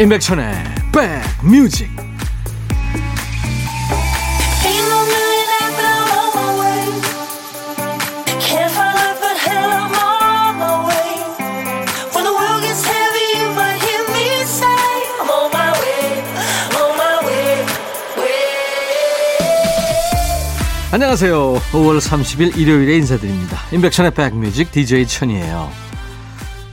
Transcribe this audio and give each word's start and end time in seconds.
임백천의 0.00 0.54
백뮤직. 1.42 1.90
안녕하세요. 20.92 21.54
5월 21.72 22.00
30일 22.00 22.56
일요일에 22.56 22.96
인사드립니다. 22.98 23.58
임백천의 23.72 24.12
백뮤직 24.12 24.70
DJ 24.70 25.08
천이에요 25.08 25.87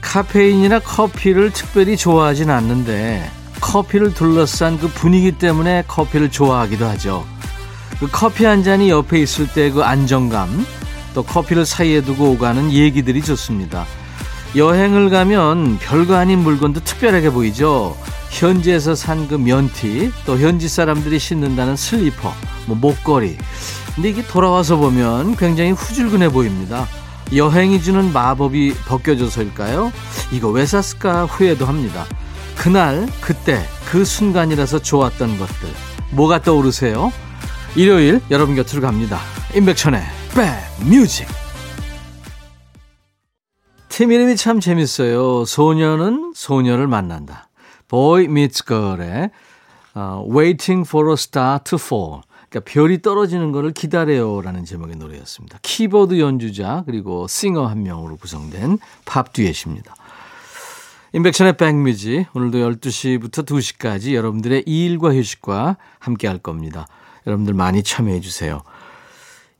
카페인이나 0.06 0.78
커피를 0.78 1.50
특별히 1.50 1.96
좋아하진 1.96 2.48
않는데 2.48 3.28
커피를 3.60 4.14
둘러싼 4.14 4.78
그 4.78 4.86
분위기 4.88 5.32
때문에 5.32 5.82
커피를 5.88 6.30
좋아하기도 6.30 6.86
하죠. 6.86 7.26
그 7.98 8.08
커피 8.10 8.44
한 8.44 8.62
잔이 8.62 8.88
옆에 8.88 9.18
있을 9.20 9.48
때 9.48 9.70
그 9.70 9.82
안정감, 9.82 10.64
또 11.12 11.22
커피를 11.24 11.66
사이에 11.66 12.02
두고 12.02 12.30
오가는 12.32 12.70
얘기들이 12.72 13.20
좋습니다. 13.22 13.84
여행을 14.54 15.10
가면 15.10 15.78
별거 15.80 16.14
아닌 16.14 16.38
물건도 16.38 16.80
특별하게 16.84 17.30
보이죠. 17.30 17.96
현지에서 18.30 18.94
산 18.94 19.26
그 19.28 19.34
면티, 19.34 20.12
또 20.24 20.38
현지 20.38 20.68
사람들이 20.68 21.18
신는다는 21.18 21.74
슬리퍼, 21.76 22.32
뭐 22.66 22.76
목걸이. 22.76 23.36
근데 23.96 24.10
이게 24.10 24.24
돌아와서 24.26 24.76
보면 24.76 25.36
굉장히 25.36 25.72
후줄근해 25.72 26.28
보입니다. 26.28 26.86
여행이 27.34 27.82
주는 27.82 28.12
마법이 28.12 28.74
벗겨져서일까요? 28.86 29.92
이거 30.32 30.48
왜 30.48 30.64
샀을까 30.64 31.24
후회도 31.26 31.66
합니다. 31.66 32.04
그날, 32.56 33.06
그때, 33.20 33.62
그 33.90 34.04
순간이라서 34.04 34.80
좋았던 34.80 35.38
것들. 35.38 35.68
뭐가 36.12 36.42
떠오르세요? 36.42 37.12
일요일 37.74 38.20
여러분 38.30 38.54
곁으로 38.54 38.80
갑니다. 38.80 39.18
임백천의 39.54 40.02
백뮤직. 40.80 41.26
팀 43.88 44.12
이름이 44.12 44.36
참 44.36 44.60
재밌어요. 44.60 45.44
소녀는 45.44 46.32
소녀를 46.34 46.86
만난다. 46.86 47.48
Boy 47.88 48.24
meets 48.24 48.62
girl의 48.64 49.30
uh, 49.96 50.22
Waiting 50.28 50.86
for 50.86 51.10
a 51.10 51.14
star 51.14 51.58
to 51.64 51.76
fall. 51.76 52.22
그러니까 52.56 52.60
별이 52.64 53.02
떨어지는 53.02 53.52
것을 53.52 53.72
기다려요라는 53.72 54.64
제목의 54.64 54.96
노래였습니다. 54.96 55.58
키보드 55.60 56.18
연주자 56.18 56.84
그리고 56.86 57.26
싱어 57.28 57.66
한 57.66 57.82
명으로 57.82 58.16
구성된 58.16 58.78
팝 59.04 59.32
듀엣입니다. 59.32 59.94
인백션의 61.12 61.56
백뮤지 61.56 62.26
오늘도 62.34 62.58
12시부터 62.58 63.44
2시까지 63.46 64.14
여러분들의 64.14 64.64
일과 64.66 65.14
휴식과 65.14 65.76
함께 65.98 66.28
할 66.28 66.38
겁니다. 66.38 66.86
여러분들 67.26 67.52
많이 67.52 67.82
참여해 67.82 68.20
주세요. 68.20 68.62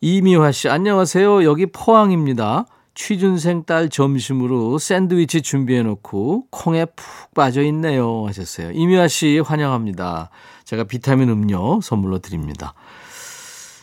이미화 0.01 0.53
씨 0.53 0.69
안녕하세요. 0.69 1.45
여기 1.45 1.67
포항입니다. 1.67 2.67
취준생 2.95 3.65
딸 3.65 3.91
점심으로 3.91 4.79
샌드위치 4.79 5.43
준비해 5.43 5.83
놓고 5.83 6.47
콩에 6.51 6.87
푹 6.87 7.35
빠져 7.35 7.63
있네요 7.65 8.27
하셨어요. 8.27 8.71
이미화 8.73 9.07
씨 9.07 9.39
환영합니다. 9.39 10.31
제가 10.65 10.85
비타민 10.85 11.29
음료 11.29 11.81
선물로 11.83 12.19
드립니다. 12.19 12.75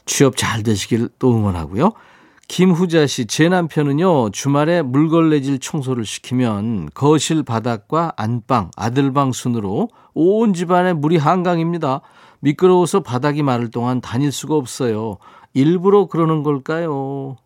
취업 0.06 0.38
잘 0.38 0.64
되시길 0.64 1.10
또 1.20 1.36
응원하고요. 1.36 1.92
김후자 2.48 3.08
씨, 3.08 3.26
제 3.26 3.48
남편은요, 3.50 4.32
주말에 4.32 4.82
물걸레질 4.82 5.60
청소를 5.60 6.06
시키면 6.06 6.90
거실 6.94 7.42
바닥과 7.44 8.14
안방, 8.18 8.70
아들방 8.76 9.32
순으로 9.32 9.90
온 10.14 10.54
집안에 10.54 10.94
물이 10.94 11.18
한강입니다. 11.18 12.02
미끄러워서 12.42 13.00
바닥이 13.00 13.42
마를 13.44 13.72
동안 13.72 14.02
다닐 14.02 14.32
수가 14.32 14.56
없어요. 14.56 15.18
일부러 15.54 16.08
그러는 16.08 16.44
걸까요? 16.44 17.38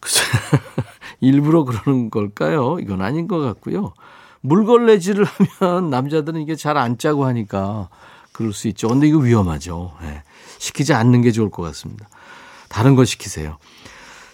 일부러 1.20 1.64
그러는 1.64 2.10
걸까요? 2.10 2.78
이건 2.80 3.02
아닌 3.02 3.28
것 3.28 3.38
같고요. 3.40 3.92
물걸레질을 4.40 5.26
하면 5.60 5.90
남자들은 5.90 6.40
이게 6.40 6.54
잘 6.54 6.76
안 6.78 6.96
짜고 6.96 7.24
하니까 7.26 7.88
그럴 8.32 8.52
수 8.52 8.68
있죠. 8.68 8.88
근데 8.88 9.08
이거 9.08 9.18
위험하죠. 9.18 9.92
네. 10.00 10.22
시키지 10.58 10.92
않는 10.94 11.22
게 11.22 11.30
좋을 11.30 11.50
것 11.50 11.62
같습니다. 11.62 12.08
다른 12.68 12.94
거 12.94 13.04
시키세요. 13.04 13.58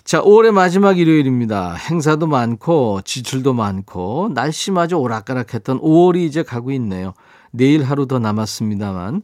자, 0.05 0.23
5월의 0.23 0.51
마지막 0.53 0.99
일요일입니다. 0.99 1.73
행사도 1.75 2.27
많고, 2.27 3.01
지출도 3.05 3.55
많고, 3.55 4.31
날씨마저 4.35 4.99
오락가락했던 4.99 5.81
5월이 5.81 6.19
이제 6.19 6.43
가고 6.43 6.73
있네요. 6.73 7.15
내일 7.53 7.83
하루 7.85 8.07
더 8.07 8.19
남았습니다만, 8.19 9.23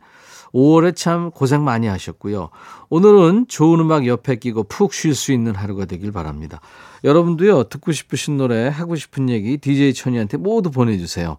5월에 0.54 0.96
참 0.96 1.30
고생 1.30 1.64
많이 1.64 1.86
하셨고요. 1.86 2.48
오늘은 2.88 3.46
좋은 3.48 3.78
음악 3.80 4.06
옆에 4.06 4.36
끼고 4.36 4.64
푹 4.64 4.94
쉴 4.94 5.14
수 5.14 5.32
있는 5.32 5.54
하루가 5.54 5.84
되길 5.84 6.12
바랍니다. 6.12 6.60
여러분도요, 7.04 7.64
듣고 7.64 7.92
싶으신 7.92 8.38
노래, 8.38 8.66
하고 8.66 8.96
싶은 8.96 9.28
얘기, 9.28 9.58
DJ 9.58 9.94
천이한테 9.94 10.38
모두 10.38 10.70
보내주세요. 10.70 11.36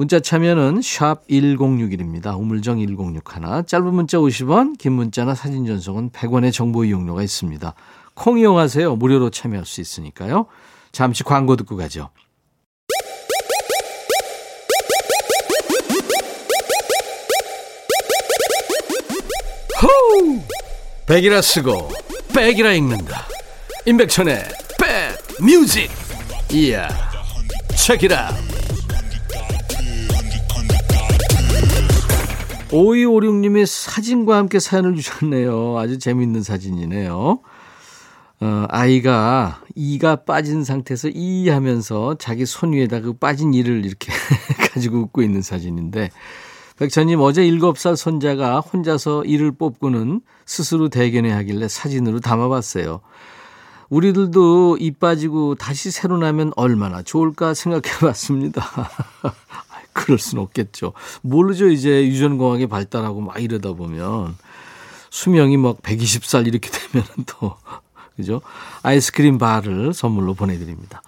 문자 0.00 0.18
참여는 0.18 0.80
샵 0.80 1.28
1061입니다. 1.28 2.34
우물정 2.38 2.78
1061. 2.78 3.66
짧은 3.66 3.92
문자 3.92 4.16
50원, 4.16 4.78
긴 4.78 4.92
문자나 4.92 5.34
사진 5.34 5.66
전송은 5.66 6.08
100원의 6.08 6.54
정보 6.54 6.86
이용료가 6.86 7.22
있습니다. 7.22 7.74
콩 8.14 8.38
이용하세요. 8.38 8.96
무료로 8.96 9.28
참여할 9.28 9.66
수 9.66 9.82
있으니까요. 9.82 10.46
잠시 10.90 11.22
광고 11.22 11.54
듣고 11.54 11.76
가죠. 11.76 12.08
호우! 19.82 20.40
백이라 21.06 21.42
쓰고 21.42 21.90
백이라 22.34 22.72
읽는다. 22.72 23.26
임백천의 23.84 24.44
백 24.78 25.44
뮤직. 25.44 25.90
이야. 26.50 26.88
책이라. 27.76 28.59
5256님이 32.70 33.66
사진과 33.66 34.36
함께 34.36 34.58
사연을 34.58 34.96
주셨네요. 34.96 35.76
아주 35.78 35.98
재밌는 35.98 36.42
사진이네요. 36.42 37.40
어, 38.42 38.64
아이가 38.68 39.60
이가 39.74 40.24
빠진 40.24 40.64
상태에서 40.64 41.08
이 41.08 41.48
하면서 41.48 42.14
자기 42.18 42.46
손 42.46 42.72
위에다 42.72 43.00
그 43.00 43.12
빠진 43.12 43.52
이를 43.52 43.84
이렇게 43.84 44.12
가지고 44.72 44.98
웃고 44.98 45.22
있는 45.22 45.42
사진인데 45.42 46.10
백천님 46.78 47.20
어제 47.20 47.42
7살 47.42 47.96
손자가 47.96 48.60
혼자서 48.60 49.24
이를 49.24 49.52
뽑고는 49.52 50.22
스스로 50.46 50.88
대견해 50.88 51.30
하길래 51.30 51.68
사진으로 51.68 52.20
담아봤어요. 52.20 53.00
우리들도 53.90 54.78
이 54.78 54.92
빠지고 54.92 55.56
다시 55.56 55.90
새로 55.90 56.16
나면 56.16 56.52
얼마나 56.56 57.02
좋을까 57.02 57.52
생각해 57.52 57.98
봤습니다. 58.00 58.64
그럴 60.00 60.18
수는 60.18 60.42
없겠죠. 60.44 60.92
모르죠. 61.22 61.68
이제 61.68 62.06
유전공학이 62.06 62.66
발달하고 62.66 63.20
막 63.20 63.40
이러다 63.42 63.72
보면 63.74 64.36
수명이 65.10 65.56
막 65.56 65.82
120살 65.82 66.46
이렇게 66.46 66.70
되면 66.72 67.06
또 67.26 67.54
그죠? 68.16 68.40
아이스크림 68.82 69.38
바를 69.38 69.92
선물로 69.92 70.34
보내드립니다. 70.34 71.02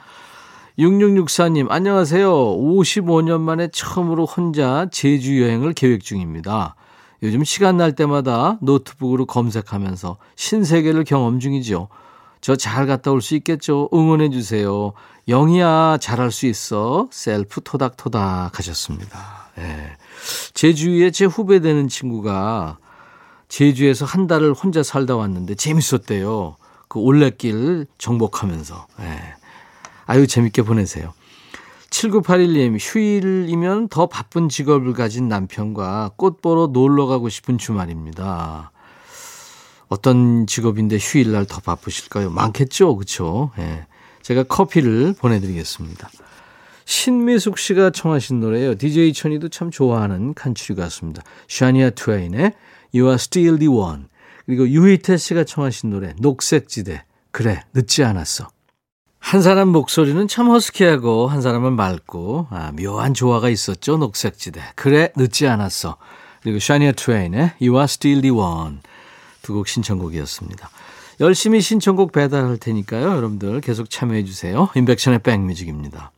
6664님, 0.78 1.70
안녕하세요. 1.70 2.30
55년 2.32 3.40
만에 3.40 3.68
처음으로 3.68 4.24
혼자 4.24 4.86
제주 4.90 5.40
여행을 5.42 5.74
계획 5.74 6.02
중입니다. 6.02 6.74
요즘 7.22 7.44
시간 7.44 7.76
날 7.76 7.94
때마다 7.94 8.58
노트북으로 8.62 9.26
검색하면서 9.26 10.16
신세계를 10.36 11.04
경험 11.04 11.38
중이죠. 11.40 11.88
저 12.40 12.56
잘 12.56 12.86
갔다 12.86 13.12
올 13.12 13.20
수 13.20 13.36
있겠죠? 13.36 13.88
응원해 13.94 14.30
주세요. 14.30 14.92
영희야, 15.28 15.98
잘할 16.00 16.32
수 16.32 16.46
있어. 16.46 17.08
셀프 17.10 17.60
토닥토닥 17.62 18.58
하셨습니다. 18.58 19.48
네. 19.56 19.96
제주에 20.54 21.10
제 21.10 21.24
후배 21.24 21.60
되는 21.60 21.88
친구가 21.88 22.78
제주에서 23.48 24.04
한 24.04 24.26
달을 24.26 24.52
혼자 24.52 24.82
살다 24.82 25.16
왔는데 25.16 25.54
재밌었대요. 25.54 26.56
그 26.88 26.98
올레길 26.98 27.86
정복하면서. 27.98 28.86
네. 28.98 29.20
아유, 30.06 30.26
재밌게 30.26 30.62
보내세요. 30.62 31.12
7981님, 31.90 32.78
휴일이면 32.80 33.88
더 33.88 34.06
바쁜 34.06 34.48
직업을 34.48 34.94
가진 34.94 35.28
남편과 35.28 36.12
꽃 36.16 36.40
보러 36.40 36.66
놀러 36.68 37.06
가고 37.06 37.28
싶은 37.28 37.58
주말입니다. 37.58 38.72
어떤 39.88 40.46
직업인데 40.46 40.96
휴일날 40.98 41.44
더 41.44 41.60
바쁘실까요? 41.60 42.30
많겠죠? 42.30 42.96
그쵸? 42.96 43.50
예. 43.58 43.86
제가 44.22 44.44
커피를 44.44 45.14
보내드리겠습니다. 45.18 46.10
신미숙 46.84 47.58
씨가 47.58 47.90
청하신 47.90 48.40
노래예요. 48.40 48.76
DJ 48.76 49.12
천이도 49.12 49.48
참 49.48 49.70
좋아하는 49.70 50.34
칸츄리 50.34 50.76
가수입니다. 50.76 51.22
샤니아 51.48 51.90
트웨인의 51.90 52.52
You 52.94 53.06
are 53.06 53.14
still 53.14 53.58
the 53.58 53.68
one. 53.68 54.04
그리고 54.46 54.68
유희태 54.68 55.16
씨가 55.16 55.44
청하신 55.44 55.90
노래 55.90 56.14
녹색지대. 56.18 57.04
그래 57.30 57.62
늦지 57.72 58.04
않았어. 58.04 58.48
한 59.18 59.40
사람 59.40 59.68
목소리는 59.68 60.26
참 60.26 60.48
허스키하고 60.50 61.28
한 61.28 61.40
사람은 61.40 61.74
맑고 61.74 62.48
아, 62.50 62.72
묘한 62.72 63.14
조화가 63.14 63.48
있었죠. 63.48 63.96
녹색지대. 63.96 64.60
그래 64.74 65.12
늦지 65.16 65.46
않았어. 65.46 65.96
그리고 66.42 66.58
샤니아 66.58 66.92
트웨인의 66.92 67.52
You 67.60 67.74
Are 67.74 67.84
Still 67.84 68.20
the 68.20 68.36
One 68.36 68.78
두 69.42 69.54
곡 69.54 69.68
신청곡이었습니다. 69.68 70.68
열심히 71.22 71.60
신청곡 71.60 72.10
배달할 72.12 72.56
테니까요. 72.58 73.04
여러분들 73.16 73.60
계속 73.60 73.88
참여해 73.88 74.24
주세요. 74.24 74.68
인백션의 74.74 75.20
백뮤직입니다. 75.20 76.10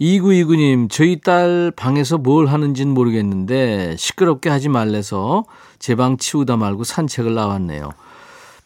2929님, 0.00 0.88
저희 0.88 1.20
딸 1.20 1.72
방에서 1.74 2.16
뭘 2.16 2.46
하는지는 2.46 2.94
모르겠는데 2.94 3.96
시끄럽게 3.98 4.48
하지 4.48 4.68
말래서 4.68 5.44
제 5.80 5.96
방 5.96 6.16
치우다 6.16 6.56
말고 6.56 6.84
산책을 6.84 7.34
나왔네요. 7.34 7.90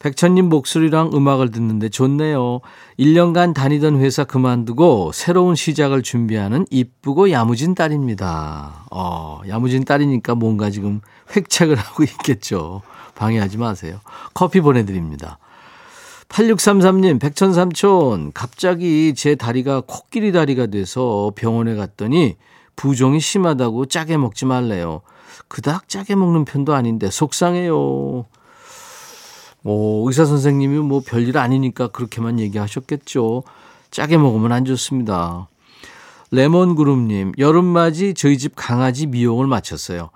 백천님 0.01 0.51
목소리랑 0.51 1.13
음악을 1.15 1.51
듣는데 1.51 1.89
좋네요. 1.89 2.61
1년간 2.99 3.55
다니던 3.55 4.01
회사 4.01 4.25
그만두고 4.25 5.13
새로운 5.15 5.55
시작을 5.55 6.03
준비하는 6.03 6.67
이쁘고 6.71 7.31
야무진 7.31 7.75
딸입니다. 7.75 8.85
어, 8.91 9.41
야무진 9.49 9.85
딸이니까 9.87 10.35
뭔가 10.35 10.69
지금 10.69 11.01
획책을 11.35 11.77
하고 11.77 12.03
있겠죠. 12.03 12.83
방해하지 13.15 13.59
마세요. 13.59 14.01
커피 14.35 14.61
보내드립니다. 14.61 15.39
8633님, 16.29 17.21
백천삼촌, 17.21 18.33
갑자기 18.33 19.15
제 19.15 19.35
다리가 19.35 19.83
코끼리 19.87 20.33
다리가 20.33 20.67
돼서 20.67 21.33
병원에 21.37 21.75
갔더니 21.75 22.37
부종이 22.75 23.21
심하다고 23.21 23.87
짜게 23.87 24.17
먹지 24.17 24.47
말래요. 24.47 25.03
그닥 25.49 25.89
짜게 25.89 26.15
먹는 26.15 26.47
편도 26.47 26.75
아닌데 26.75 27.11
속상해요. 27.11 28.25
뭐, 29.65 30.09
의사 30.09 30.25
선생님이 30.25 30.79
뭐 30.79 31.03
별일 31.07 31.37
아니니까 31.39 31.89
그렇게만 31.89 32.41
얘기하셨겠죠. 32.41 33.43
짜게 33.91 34.17
먹으면 34.17 34.53
안 34.53 34.65
좋습니다. 34.65 35.49
레몬그룹님, 36.31 37.33
여름맞이 37.39 38.15
저희 38.15 38.39
집 38.39 38.55
강아지 38.57 39.07
미용을 39.07 39.47
마쳤어요. 39.47 40.11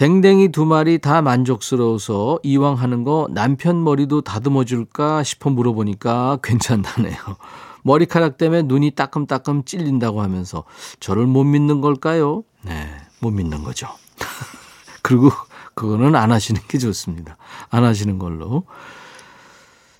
댕댕이 0.00 0.48
두 0.48 0.64
마리 0.64 0.96
다 0.98 1.20
만족스러워서 1.20 2.38
이왕 2.42 2.76
하는 2.76 3.04
거 3.04 3.28
남편 3.32 3.84
머리도 3.84 4.22
다듬어 4.22 4.64
줄까 4.64 5.22
싶어 5.22 5.50
물어보니까 5.50 6.38
괜찮다네요. 6.42 7.16
머리카락 7.84 8.38
때문에 8.38 8.62
눈이 8.62 8.92
따끔따끔 8.92 9.62
찔린다고 9.64 10.22
하면서 10.22 10.64
저를 11.00 11.26
못 11.26 11.44
믿는 11.44 11.82
걸까요? 11.82 12.44
네, 12.62 12.88
못 13.20 13.30
믿는 13.30 13.62
거죠. 13.62 13.88
그리고 15.02 15.28
그거는 15.74 16.14
안 16.14 16.32
하시는 16.32 16.58
게 16.66 16.78
좋습니다. 16.78 17.36
안 17.68 17.84
하시는 17.84 18.18
걸로. 18.18 18.64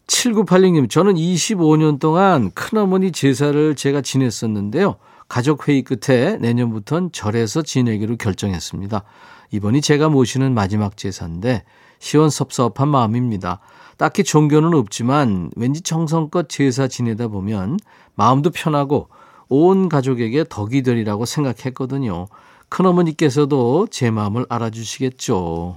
7986님, 0.06 0.88
저는 0.88 1.17
25년 1.17 2.00
동안 2.00 2.50
큰어머니 2.53 3.12
제사를 3.12 3.75
제가 3.75 4.00
지냈었는데요. 4.00 4.96
가족 5.29 5.69
회의 5.69 5.82
끝에 5.82 6.38
내년부터는 6.38 7.12
절에서 7.12 7.61
지내기로 7.61 8.17
결정했습니다. 8.17 9.05
이번이 9.52 9.81
제가 9.81 10.08
모시는 10.08 10.55
마지막 10.55 10.97
제사인데 10.97 11.64
시원섭섭한 11.99 12.88
마음입니다. 12.88 13.61
딱히 13.97 14.25
종교는 14.25 14.75
없지만 14.75 15.50
왠지 15.56 15.82
정성껏 15.82 16.49
제사 16.49 16.88
지내다 16.88 17.29
보면 17.29 17.79
마음도 18.14 18.50
편하고 18.50 19.08
온 19.49 19.88
가족에게 19.88 20.44
덕이 20.49 20.82
되리라고 20.82 21.26
생각했거든요. 21.26 22.26
큰어머니께서도 22.70 23.88
제 23.91 24.11
마음을 24.11 24.47
알아주시겠죠. 24.49 25.76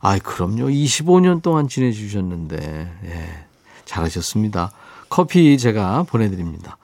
아이, 0.00 0.18
그럼요. 0.18 0.66
25년 0.66 1.40
동안 1.40 1.68
지내주셨는데, 1.68 2.58
예, 3.04 3.46
잘하셨습니다. 3.86 4.72
커피 5.08 5.56
제가 5.56 6.02
보내드립니다. 6.02 6.76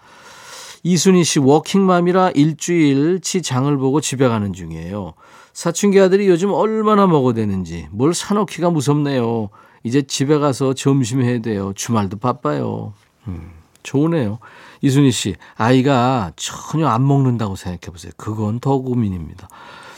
이순희 0.82 1.24
씨 1.24 1.38
워킹맘이라 1.38 2.30
일주일치 2.30 3.42
장을 3.42 3.76
보고 3.76 4.00
집에 4.00 4.28
가는 4.28 4.52
중이에요. 4.52 5.14
사춘기 5.52 6.00
아들이 6.00 6.28
요즘 6.28 6.52
얼마나 6.52 7.06
먹어대는지 7.06 7.88
뭘 7.90 8.14
사놓기가 8.14 8.70
무섭네요. 8.70 9.50
이제 9.82 10.02
집에 10.02 10.38
가서 10.38 10.74
점심 10.74 11.22
해야 11.22 11.40
돼요. 11.40 11.72
주말도 11.74 12.18
바빠요. 12.18 12.92
음, 13.26 13.50
좋으네요. 13.82 14.38
이순희 14.82 15.10
씨, 15.10 15.36
아이가 15.56 16.32
전혀 16.36 16.86
안 16.86 17.06
먹는다고 17.06 17.56
생각해 17.56 17.92
보세요. 17.92 18.12
그건 18.16 18.60
더 18.60 18.78
고민입니다. 18.78 19.48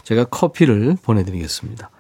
제가 0.02 0.24
커피를 0.24 0.96
보내드리겠습니다. 1.02 1.90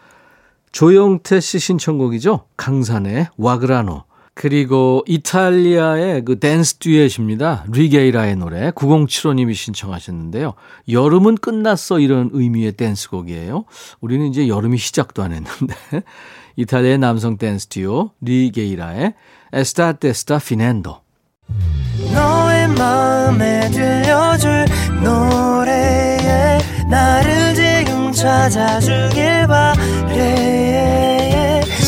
조영태 0.72 1.40
씨 1.40 1.58
신청곡이죠. 1.58 2.46
강산에 2.56 3.28
와그라노. 3.36 4.04
그리고 4.34 5.04
이탈리아의 5.06 6.24
그 6.24 6.38
댄스 6.38 6.76
듀엣입니다. 6.76 7.64
리게이라의 7.70 8.36
노래 8.36 8.70
9075님이 8.70 9.54
신청하셨는데요. 9.54 10.54
여름은 10.88 11.36
끝났어 11.36 11.98
이런 11.98 12.30
의미의 12.32 12.72
댄스곡이에요. 12.72 13.64
우리는 14.00 14.26
이제 14.26 14.48
여름이 14.48 14.78
시작도 14.78 15.22
안 15.22 15.32
했는데 15.32 15.74
이탈리아의 16.56 16.98
남성 16.98 17.36
댄스 17.36 17.66
듀오 17.68 18.10
리게이라의 18.20 19.14
L'estate 19.52 19.92
sta 19.94 20.38
finendo 20.38 20.96
너의 22.14 22.68
마음에 22.68 23.68
들려줄 23.70 24.64
노래에 25.02 26.58
나를 26.88 27.54
지금 27.54 28.12
찾아주길 28.12 29.46
바래 29.46 31.21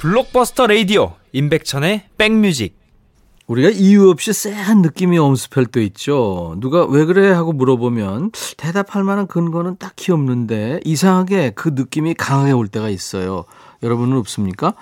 블록버스터 0.00 0.66
레이디오 0.66 1.12
임백천의 1.32 2.04
백뮤직 2.16 2.74
우리가 3.46 3.68
이유 3.68 4.08
없이 4.08 4.32
쎄한 4.32 4.80
느낌이 4.80 5.18
엄습할 5.18 5.66
때 5.66 5.84
있죠. 5.84 6.56
누가 6.58 6.86
왜 6.86 7.04
그래 7.04 7.30
하고 7.30 7.52
물어보면 7.52 8.30
대답할 8.56 9.04
만한 9.04 9.26
근거는 9.26 9.76
딱히 9.78 10.10
없는데 10.10 10.80
이상하게 10.86 11.50
그 11.50 11.72
느낌이 11.74 12.14
강하게 12.14 12.52
올 12.52 12.68
때가 12.68 12.88
있어요. 12.88 13.44
여러분은 13.82 14.16
없습니까? 14.16 14.72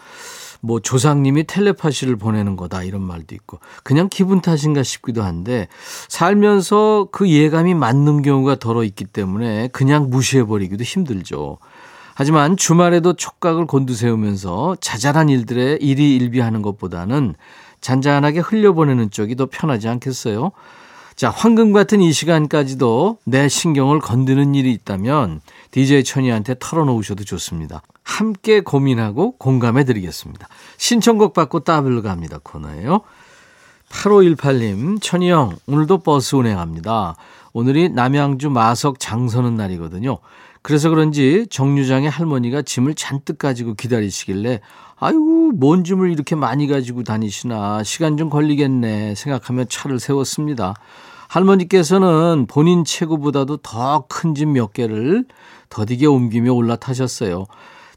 뭐 0.60 0.78
조상님이 0.78 1.48
텔레파시를 1.48 2.14
보내는 2.14 2.54
거다 2.54 2.84
이런 2.84 3.02
말도 3.02 3.34
있고 3.34 3.58
그냥 3.82 4.08
기분 4.08 4.40
탓인가 4.40 4.84
싶기도 4.84 5.25
한데 5.25 5.66
살면서 6.06 7.08
그 7.10 7.28
예감이 7.28 7.75
맞는 7.75 8.22
경우가 8.22 8.60
덜어 8.60 8.84
있기 8.84 9.04
때문에 9.04 9.68
그냥 9.72 10.10
무시해 10.10 10.44
버리기도 10.44 10.84
힘들죠. 10.84 11.58
하지만 12.18 12.56
주말에도 12.56 13.12
촉각을 13.12 13.66
곤두세우면서 13.66 14.78
자잘한 14.80 15.28
일들에 15.28 15.78
일희일비하는 15.80 16.62
것보다는 16.62 17.37
잔잔하게 17.80 18.40
흘려보내는 18.40 19.12
쪽이 19.12 19.37
더 19.37 19.46
편하지 19.46 19.87
않겠어요? 19.87 20.50
자, 21.14 21.30
황금 21.30 21.72
같은 21.72 22.00
이 22.00 22.12
시간까지도 22.12 23.18
내 23.22 23.48
신경을 23.48 24.00
건드는 24.00 24.56
일이 24.56 24.72
있다면 24.72 25.42
DJ 25.70 26.02
천이한테 26.02 26.56
털어놓으셔도 26.58 27.22
좋습니다. 27.22 27.82
함께 28.02 28.62
고민하고 28.62 29.37
공감해 29.38 29.84
드리겠습니다. 29.84 30.48
신청곡 30.76 31.34
받고 31.34 31.60
따블로 31.60 32.02
갑니다 32.02 32.40
코너예요. 32.42 33.02
8518님, 33.90 35.00
천이 35.00 35.30
형, 35.30 35.56
오늘도 35.68 35.98
버스 35.98 36.34
운행합니다. 36.34 37.14
오늘이 37.52 37.90
남양주 37.90 38.50
마석 38.50 38.98
장서는 38.98 39.54
날이거든요. 39.54 40.18
그래서 40.62 40.90
그런지 40.90 41.46
정류장에 41.50 42.08
할머니가 42.08 42.62
짐을 42.62 42.94
잔뜩 42.94 43.38
가지고 43.38 43.74
기다리시길래 43.74 44.60
아유, 45.00 45.52
뭔 45.54 45.84
짐을 45.84 46.10
이렇게 46.10 46.34
많이 46.34 46.66
가지고 46.66 47.04
다니시나 47.04 47.84
시간 47.84 48.16
좀 48.16 48.28
걸리겠네 48.30 49.14
생각하며 49.14 49.64
차를 49.66 50.00
세웠습니다. 50.00 50.74
할머니께서는 51.28 52.46
본인 52.48 52.84
체구보다도 52.84 53.58
더 53.58 54.06
큰 54.08 54.34
짐 54.34 54.52
몇 54.52 54.72
개를 54.72 55.24
더디게 55.68 56.06
옮기며 56.06 56.52
올라타셨어요. 56.52 57.46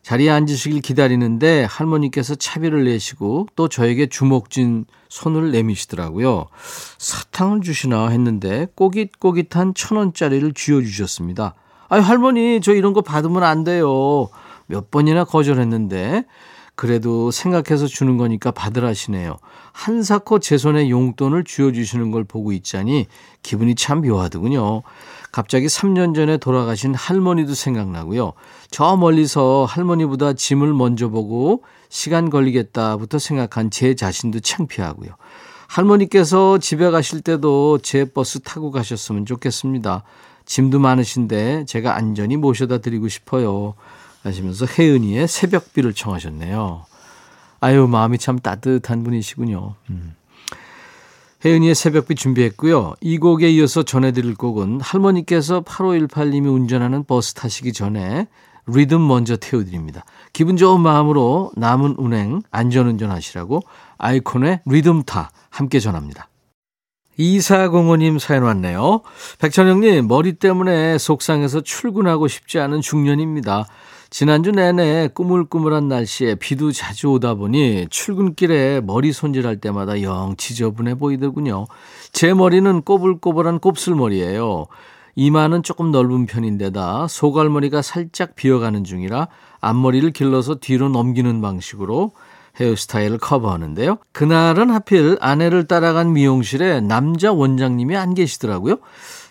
자리에 0.03 0.29
앉으시길 0.31 0.81
기다리는데 0.81 1.63
할머니께서 1.69 2.35
차비를 2.35 2.85
내시고 2.85 3.47
또 3.55 3.67
저에게 3.69 4.07
주먹진 4.07 4.85
손을 5.09 5.51
내미시더라고요. 5.51 6.47
사탕을 6.97 7.61
주시나 7.61 8.09
했는데 8.09 8.67
꼬깃꼬깃한 8.75 9.73
천 9.75 9.97
원짜리를 9.97 10.53
쥐어주셨습니다. 10.53 11.53
아유, 11.93 12.01
할머니, 12.01 12.61
저 12.61 12.73
이런 12.73 12.93
거 12.93 13.01
받으면 13.01 13.43
안 13.43 13.65
돼요. 13.65 14.29
몇 14.67 14.89
번이나 14.91 15.25
거절했는데, 15.25 16.23
그래도 16.75 17.31
생각해서 17.31 17.85
주는 17.85 18.15
거니까 18.15 18.51
받으라시네요. 18.51 19.35
한사코 19.73 20.39
제 20.39 20.57
손에 20.57 20.89
용돈을 20.89 21.43
쥐어주시는 21.43 22.11
걸 22.11 22.23
보고 22.23 22.53
있자니 22.53 23.07
기분이 23.43 23.75
참 23.75 23.99
묘하더군요. 24.03 24.83
갑자기 25.33 25.67
3년 25.67 26.15
전에 26.15 26.37
돌아가신 26.37 26.95
할머니도 26.95 27.55
생각나고요. 27.55 28.31
저 28.69 28.95
멀리서 28.95 29.65
할머니보다 29.65 30.31
짐을 30.31 30.73
먼저 30.73 31.09
보고 31.09 31.63
시간 31.89 32.29
걸리겠다부터 32.29 33.19
생각한 33.19 33.69
제 33.69 33.95
자신도 33.95 34.39
창피하고요. 34.39 35.11
할머니께서 35.67 36.57
집에 36.57 36.89
가실 36.89 37.19
때도 37.19 37.79
제 37.79 38.05
버스 38.05 38.39
타고 38.39 38.71
가셨으면 38.71 39.25
좋겠습니다. 39.25 40.03
짐도 40.51 40.79
많으신데 40.79 41.63
제가 41.63 41.95
안전히 41.95 42.35
모셔다 42.35 42.79
드리고 42.79 43.07
싶어요. 43.07 43.73
하시면서 44.21 44.65
혜은이의 44.65 45.29
새벽비를 45.29 45.93
청하셨네요. 45.93 46.85
아유, 47.61 47.87
마음이 47.87 48.17
참 48.17 48.37
따뜻한 48.37 49.03
분이시군요. 49.03 49.75
음. 49.89 50.13
혜은이의 51.45 51.73
새벽비 51.73 52.15
준비했고요. 52.15 52.95
이 52.99 53.17
곡에 53.17 53.49
이어서 53.51 53.83
전해드릴 53.83 54.35
곡은 54.35 54.81
할머니께서 54.81 55.61
8518님이 55.61 56.53
운전하는 56.53 57.05
버스 57.05 57.33
타시기 57.33 57.71
전에 57.71 58.27
리듬 58.67 59.07
먼저 59.07 59.37
태워드립니다. 59.37 60.03
기분 60.33 60.57
좋은 60.57 60.81
마음으로 60.81 61.53
남은 61.55 61.95
운행 61.97 62.41
안전운전 62.51 63.09
하시라고 63.09 63.61
아이콘의 63.97 64.63
리듬타 64.65 65.31
함께 65.49 65.79
전합니다. 65.79 66.27
이사공호님 67.17 68.19
사연 68.19 68.43
왔네요. 68.43 69.01
백천영님, 69.39 70.07
머리 70.07 70.33
때문에 70.33 70.97
속상해서 70.97 71.61
출근하고 71.61 72.27
싶지 72.27 72.59
않은 72.59 72.81
중년입니다. 72.81 73.65
지난주 74.09 74.51
내내 74.51 75.09
꾸물꾸물한 75.13 75.87
날씨에 75.87 76.35
비도 76.35 76.71
자주 76.71 77.07
오다 77.11 77.35
보니 77.35 77.87
출근길에 77.89 78.81
머리 78.81 79.13
손질할 79.13 79.57
때마다 79.57 80.01
영 80.01 80.35
지저분해 80.37 80.95
보이더군요. 80.95 81.67
제 82.11 82.33
머리는 82.33 82.81
꼬불꼬불한 82.81 83.59
곱슬머리예요. 83.59 84.67
이마는 85.15 85.63
조금 85.63 85.91
넓은 85.91 86.25
편인데다 86.25 87.07
소갈머리가 87.07 87.81
살짝 87.81 88.35
비어가는 88.35 88.83
중이라 88.83 89.27
앞머리를 89.59 90.11
길러서 90.11 90.55
뒤로 90.55 90.89
넘기는 90.89 91.41
방식으로 91.41 92.11
헤어스타일을 92.59 93.17
커버하는데요. 93.17 93.97
그날은 94.11 94.69
하필 94.69 95.17
아내를 95.21 95.67
따라간 95.67 96.13
미용실에 96.13 96.81
남자 96.81 97.31
원장님이 97.31 97.95
안 97.95 98.13
계시더라고요. 98.13 98.77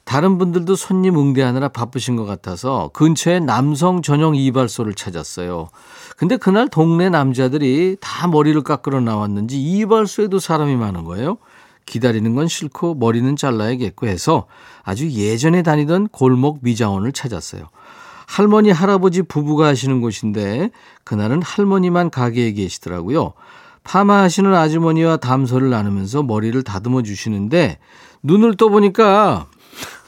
다른 0.04 0.38
분들도 0.38 0.74
손님 0.74 1.18
응대하느라 1.18 1.68
바쁘신 1.68 2.16
것 2.16 2.24
같아서 2.24 2.90
근처에 2.94 3.38
남성 3.38 4.02
전용 4.02 4.34
이발소를 4.34 4.94
찾았어요. 4.94 5.68
근데 6.16 6.36
그날 6.36 6.68
동네 6.68 7.08
남자들이 7.10 7.96
다 8.00 8.26
머리를 8.26 8.60
깎으러 8.62 9.00
나왔는지 9.00 9.60
이발소에도 9.60 10.38
사람이 10.38 10.74
많은 10.76 11.04
거예요. 11.04 11.38
기다리는 11.86 12.34
건 12.34 12.48
싫고 12.48 12.94
머리는 12.94 13.36
잘라야겠고 13.36 14.06
해서 14.06 14.46
아주 14.82 15.10
예전에 15.10 15.62
다니던 15.62 16.08
골목 16.08 16.58
미장원을 16.62 17.12
찾았어요. 17.12 17.68
할머니, 18.30 18.70
할아버지 18.70 19.22
부부가 19.22 19.66
하시는 19.66 20.00
곳인데 20.00 20.70
그날은 21.02 21.42
할머니만 21.42 22.10
가게에 22.10 22.52
계시더라고요. 22.52 23.32
파마하시는 23.82 24.54
아주머니와 24.54 25.16
담소를 25.16 25.70
나누면서 25.70 26.22
머리를 26.22 26.62
다듬어 26.62 27.02
주시는데 27.02 27.78
눈을 28.22 28.56
떠보니까 28.56 29.48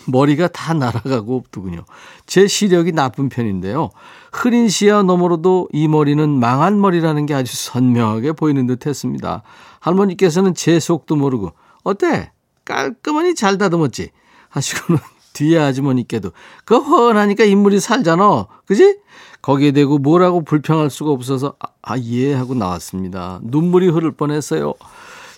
머리가 0.06 0.46
다 0.46 0.72
날아가고 0.72 1.34
없더군요. 1.34 1.84
제 2.24 2.46
시력이 2.46 2.92
나쁜 2.92 3.28
편인데요. 3.28 3.90
흐린 4.32 4.68
시야 4.68 5.02
너머로도 5.02 5.70
이 5.72 5.88
머리는 5.88 6.28
망한 6.38 6.80
머리라는 6.80 7.26
게 7.26 7.34
아주 7.34 7.56
선명하게 7.56 8.32
보이는 8.34 8.68
듯 8.68 8.86
했습니다. 8.86 9.42
할머니께서는 9.80 10.54
제 10.54 10.78
속도 10.78 11.16
모르고 11.16 11.54
어때? 11.82 12.30
깔끔하니 12.64 13.34
잘 13.34 13.58
다듬었지? 13.58 14.10
하시고는 14.48 15.00
뒤에 15.32 15.58
아주머니께도 15.58 16.30
그 16.64 16.76
훤하니까 16.76 17.44
인물이 17.44 17.80
살잖아. 17.80 18.46
그지? 18.66 18.98
거기에 19.42 19.72
대고 19.72 19.98
뭐라고 19.98 20.44
불평할 20.44 20.88
수가 20.90 21.10
없어서 21.10 21.54
아, 21.58 21.68
아, 21.82 21.98
예 21.98 22.32
하고 22.34 22.54
나왔습니다. 22.54 23.40
눈물이 23.42 23.88
흐를 23.88 24.12
뻔했어요. 24.12 24.74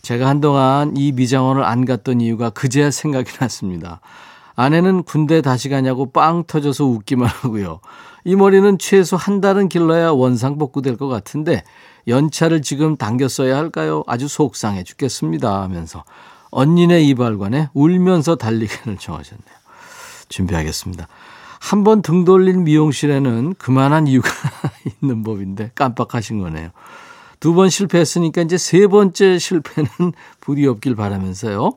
제가 0.03 0.29
한동안 0.29 0.95
이 0.97 1.13
미장원을 1.13 1.65
안 1.65 1.85
갔던 1.87 2.21
이유가 2.21 2.51
그제야 2.51 2.91
생각이 2.91 3.31
났습니다. 3.41 4.01
아내는 4.57 5.03
군대 5.05 5.41
다시 5.41 5.69
가냐고 5.69 6.11
빵 6.13 6.45
터져서 6.47 6.85
웃기만 6.85 7.27
하고요. 7.29 7.81
이 8.25 8.37
머리는 8.37 8.79
최소 8.79 9.17
한 9.17 9.41
달은 9.41 9.69
길러야 9.69 10.11
원상복구 10.11 10.83
될 10.83 10.97
것 10.97 11.09
같은데 11.09 11.65
연차를 12.07 12.61
지금 12.63 12.97
당겼어야 12.97 13.57
할까요? 13.57 14.05
아주 14.07 14.29
속상해 14.29 14.85
죽겠습니다 14.85 15.63
하면서 15.63 16.05
언니네 16.51 17.03
이발관에 17.05 17.71
울면서 17.73 18.37
달리기를 18.37 18.99
정하셨네요. 18.99 19.64
준비하겠습니다. 20.35 21.07
한 21.61 21.83
번 21.85 22.03
등 22.03 22.25
돌린 22.25 22.65
미용실에는 22.65 23.55
그만한 23.59 24.07
이유가 24.07 24.29
있는 25.01 25.23
법인데 25.23 25.71
깜빡하신 25.75 26.41
거네요. 26.41 26.71
두 27.41 27.55
번 27.55 27.69
실패했으니까 27.71 28.43
이제 28.43 28.57
세 28.59 28.87
번째 28.87 29.39
실패는 29.39 29.89
부디 30.41 30.67
없길 30.67 30.95
바라면서요. 30.95 31.73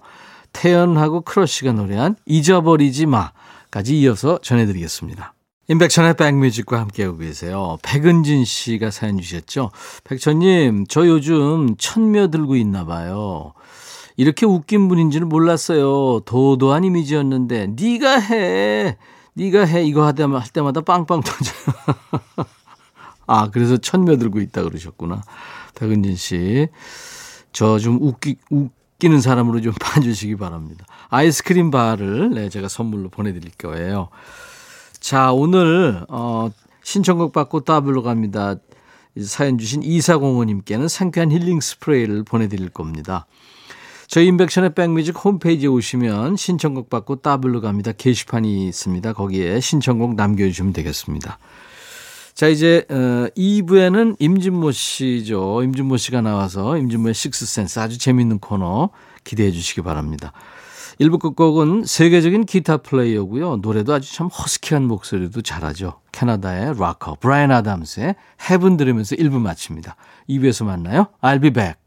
태연하고 0.53 1.21
크러쉬가 1.21 1.71
노래한 1.73 2.15
잊어버리지 2.25 3.05
마까지 3.05 3.99
이어서 3.99 4.39
전해드리겠습니다. 4.41 5.33
임백천의 5.69 6.15
백뮤직과 6.15 6.79
함께하고 6.79 7.17
계세요. 7.17 7.77
백은진 7.83 8.45
씨가 8.45 8.89
사연 8.89 9.19
주셨죠. 9.19 9.71
백천님, 10.05 10.85
저 10.87 11.05
요즘 11.05 11.75
천며 11.77 12.29
들고 12.29 12.55
있나 12.55 12.85
봐요. 12.85 13.53
이렇게 14.17 14.45
웃긴 14.45 14.87
분인지는 14.87 15.29
몰랐어요. 15.29 16.21
도도한 16.25 16.83
이미지였는데 16.83 17.67
네가 17.79 18.19
해. 18.19 18.97
네가 19.35 19.65
해. 19.65 19.83
이거 19.85 20.03
할 20.05 20.15
때마다, 20.15 20.41
할 20.43 20.49
때마다 20.49 20.81
빵빵 20.81 21.21
터져요. 21.21 22.45
아, 23.27 23.49
그래서 23.51 23.77
천며 23.77 24.17
들고 24.17 24.39
있다 24.41 24.63
그러셨구나. 24.63 25.21
백은진 25.75 26.15
씨. 26.15 26.67
저 27.53 27.77
좀 27.79 27.99
웃기, 28.01 28.37
웃기는 28.49 29.21
사람으로 29.21 29.61
좀 29.61 29.73
봐주시기 29.79 30.35
바랍니다. 30.37 30.85
아이스크림 31.09 31.69
바를 31.71 32.31
네, 32.31 32.49
제가 32.49 32.67
선물로 32.67 33.09
보내드릴 33.09 33.51
거예요. 33.57 34.09
자, 34.99 35.31
오늘, 35.31 36.03
어, 36.09 36.49
신청곡 36.83 37.33
받고 37.33 37.61
따블로 37.61 38.01
갑니다. 38.01 38.55
사연 39.23 39.57
주신 39.57 39.83
이사공호님께는 39.83 40.87
상쾌한 40.87 41.31
힐링 41.31 41.59
스프레이를 41.59 42.23
보내드릴 42.23 42.69
겁니다. 42.69 43.25
저희 44.07 44.27
임백천의 44.27 44.73
백뮤직 44.73 45.23
홈페이지에 45.23 45.67
오시면 45.67 46.37
신청곡 46.37 46.89
받고 46.89 47.17
따블로 47.17 47.59
갑니다. 47.59 47.91
게시판이 47.91 48.67
있습니다. 48.69 49.11
거기에 49.13 49.59
신청곡 49.59 50.15
남겨주시면 50.15 50.71
되겠습니다. 50.71 51.39
자, 52.33 52.47
이제, 52.47 52.85
어, 52.89 53.27
2부에는 53.35 54.15
임진모 54.19 54.71
씨죠. 54.71 55.61
임진모 55.63 55.97
씨가 55.97 56.21
나와서 56.21 56.77
임진모의 56.77 57.13
Sixth 57.13 57.46
Sense 57.46 57.79
아주 57.79 57.97
재밌는 57.97 58.39
코너 58.39 58.91
기대해 59.25 59.51
주시기 59.51 59.81
바랍니다. 59.81 60.31
1부 61.01 61.19
끝곡은 61.19 61.83
세계적인 61.85 62.45
기타 62.45 62.77
플레이어고요. 62.77 63.57
노래도 63.57 63.93
아주 63.93 64.13
참 64.13 64.27
허스키한 64.27 64.83
목소리도 64.83 65.41
잘하죠. 65.41 65.99
캐나다의 66.11 66.79
락커 66.79 67.17
브라이언 67.19 67.51
아담스의 67.51 68.15
헤븐 68.49 68.77
들으면서 68.77 69.15
1부 69.15 69.39
마칩니다. 69.39 69.95
2부에서 70.29 70.65
만나요. 70.65 71.07
I'll 71.21 71.41
be 71.41 71.51
back. 71.51 71.86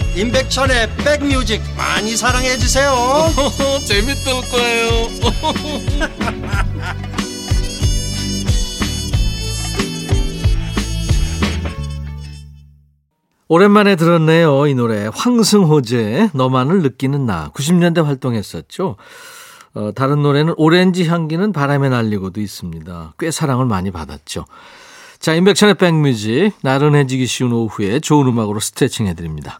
임백천의 0.15 0.89
백뮤직 0.97 1.61
많이 1.77 2.17
사랑해 2.17 2.57
주세요 2.57 2.93
재밌을 3.87 4.33
거예요 4.51 4.91
오랜만에 13.51 13.97
들었네요. 13.97 14.65
이 14.67 14.73
노래. 14.73 15.09
황승호제 15.13 16.29
너만을 16.33 16.81
느끼는 16.83 17.25
나. 17.25 17.51
90년대 17.53 18.01
활동했었죠. 18.01 18.95
어, 19.73 19.91
다른 19.93 20.21
노래는 20.21 20.53
오렌지 20.55 21.05
향기는 21.05 21.51
바람에 21.51 21.89
날리고도 21.89 22.39
있습니다. 22.39 23.15
꽤 23.19 23.29
사랑을 23.29 23.65
많이 23.65 23.91
받았죠. 23.91 24.45
자, 25.19 25.33
인백천의 25.33 25.75
백뮤직. 25.75 26.53
나른해지기 26.61 27.27
쉬운 27.27 27.51
오후에 27.51 27.99
좋은 27.99 28.25
음악으로 28.25 28.61
스트레칭 28.61 29.07
해드립니다. 29.07 29.59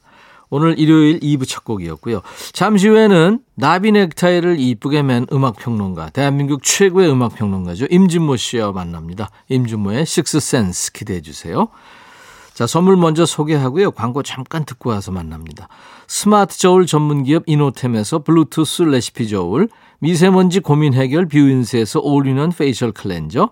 오늘 0.51 0.77
일요일 0.77 1.19
2부 1.21 1.47
첫 1.47 1.63
곡이었고요. 1.63 2.21
잠시 2.51 2.89
후에는 2.89 3.39
나비 3.55 3.93
넥타이를 3.93 4.59
이쁘게 4.59 5.01
맨 5.01 5.25
음악평론가, 5.31 6.09
대한민국 6.09 6.61
최고의 6.61 7.09
음악평론가죠. 7.09 7.87
임진모 7.89 8.35
씨와 8.35 8.73
만납니다. 8.73 9.31
임진모의 9.47 10.05
식스센스 10.05 10.91
기대해 10.91 11.21
주세요. 11.21 11.69
자, 12.53 12.67
선물 12.67 12.97
먼저 12.97 13.25
소개하고요. 13.25 13.91
광고 13.91 14.23
잠깐 14.23 14.65
듣고 14.65 14.89
와서 14.89 15.11
만납니다. 15.11 15.69
스마트 16.07 16.57
저울 16.57 16.85
전문 16.85 17.23
기업 17.23 17.43
이노템에서 17.45 18.19
블루투스 18.19 18.83
레시피 18.83 19.29
저울, 19.29 19.69
미세먼지 19.99 20.59
고민 20.59 20.93
해결 20.93 21.27
뷰인스에서 21.27 22.01
올리는 22.01 22.49
facial 22.49 22.91
cleanser, 22.91 23.51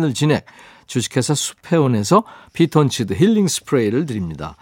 진액 0.09 0.45
주식회사 0.87 1.33
수페온에서 1.33 2.23
피톤치드 2.53 3.13
힐링 3.13 3.47
스프레이를 3.47 4.05
드립니다. 4.05 4.57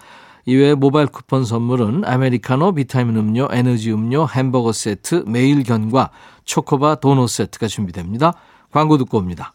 이외에 0.46 0.74
모바일 0.76 1.08
쿠폰 1.08 1.46
선물은 1.46 2.06
아메리카노 2.06 2.74
비타민 2.74 3.18
음료 3.18 3.48
에너지 3.52 3.92
음료 3.92 4.28
햄버거 4.28 4.72
세트 4.72 5.26
매일 5.28 5.64
견과 5.64 6.12
초코바 6.46 6.96
도넛 6.96 7.30
세트가 7.30 7.68
준비됩니다. 7.68 8.34
광고 8.72 8.98
듣고 8.98 9.18
옵니다. 9.18 9.54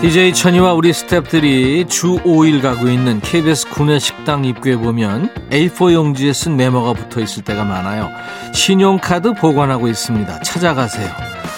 DJ 0.00 0.32
천이와 0.32 0.72
우리 0.72 0.92
스탭들이 0.92 1.86
주 1.86 2.16
5일 2.24 2.62
가고 2.62 2.88
있는 2.88 3.20
KBS 3.20 3.68
구내 3.68 3.98
식당 3.98 4.46
입구에 4.46 4.76
보면 4.76 5.28
A4 5.50 5.92
용지에 5.92 6.32
쓴 6.32 6.56
메모가 6.56 6.94
붙어 6.94 7.20
있을 7.20 7.44
때가 7.44 7.64
많아요. 7.64 8.08
신용카드 8.54 9.34
보관하고 9.34 9.88
있습니다. 9.88 10.40
찾아가세요. 10.40 11.06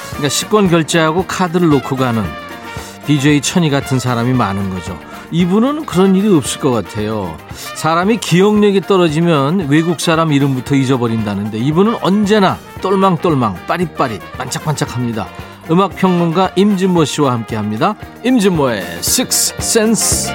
그러니까 0.08 0.28
식권 0.28 0.68
결제하고 0.68 1.25
카드를 1.25 1.68
놓고 1.68 1.94
가는 1.94 2.25
DJ 3.06 3.42
천이 3.42 3.70
같은 3.70 4.00
사람이 4.00 4.32
많은 4.32 4.70
거죠. 4.70 4.99
이분은 5.30 5.87
그런 5.87 6.16
일이 6.16 6.26
없을 6.34 6.61
것 6.61 6.72
같아요. 6.72 7.38
사람이 7.76 8.16
기억력이 8.16 8.80
떨어지면 8.80 9.68
외국 9.68 10.00
사람 10.00 10.32
이름부터 10.32 10.75
잊어버린다는데 10.75 11.58
이분은 11.58 11.99
언제나 12.02 12.58
똘망똘망 12.80 13.54
빠릿빠릿 13.69 14.21
반짝반짝합니다. 14.32 15.28
음악 15.70 15.96
평론가 15.96 16.52
임진모 16.56 17.04
씨와 17.04 17.32
함께합니다. 17.32 17.94
임진모의 18.25 18.82
Six 18.98 19.54
Sense. 19.58 20.32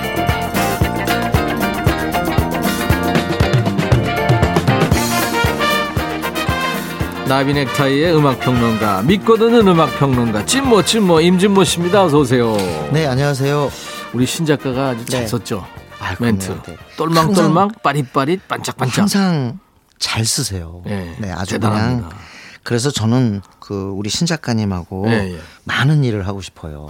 나비 7.28 7.54
넥타이의 7.54 8.16
음악 8.16 8.40
평론가, 8.40 9.02
믿고 9.02 9.36
듣는 9.38 9.68
음악 9.68 10.00
평론가 10.00 10.46
찐모 10.46 10.84
찐모 10.84 11.20
임진모 11.20 11.66
씨입니다. 11.66 12.06
어서 12.06 12.20
오세요. 12.20 12.56
네, 12.92 13.06
안녕하세요. 13.06 13.70
우리 14.14 14.26
신 14.26 14.46
작가가 14.46 14.90
아주 14.90 15.04
잘 15.06 15.22
네. 15.22 15.28
썼죠. 15.28 15.66
아, 16.00 16.16
멘트. 16.20 16.58
네. 16.66 16.78
똘망똘망, 16.96 17.70
빠릿빠릿, 17.84 18.48
반짝반짝. 18.48 19.00
항상 19.00 19.60
잘 20.00 20.24
쓰세요. 20.24 20.82
네, 20.86 21.14
네, 21.18 21.32
아주 21.34 21.56
대단합니다. 21.56 22.08
그냥 22.08 22.27
그래서 22.68 22.92
저는 22.92 23.42
그 23.62 23.94
우리 23.96 24.10
신 24.10 24.28
작가님하고 24.28 25.06
예, 25.08 25.36
예. 25.36 25.40
많은 25.64 26.04
일을 26.04 26.28
하고 26.28 26.42
싶어요. 26.42 26.90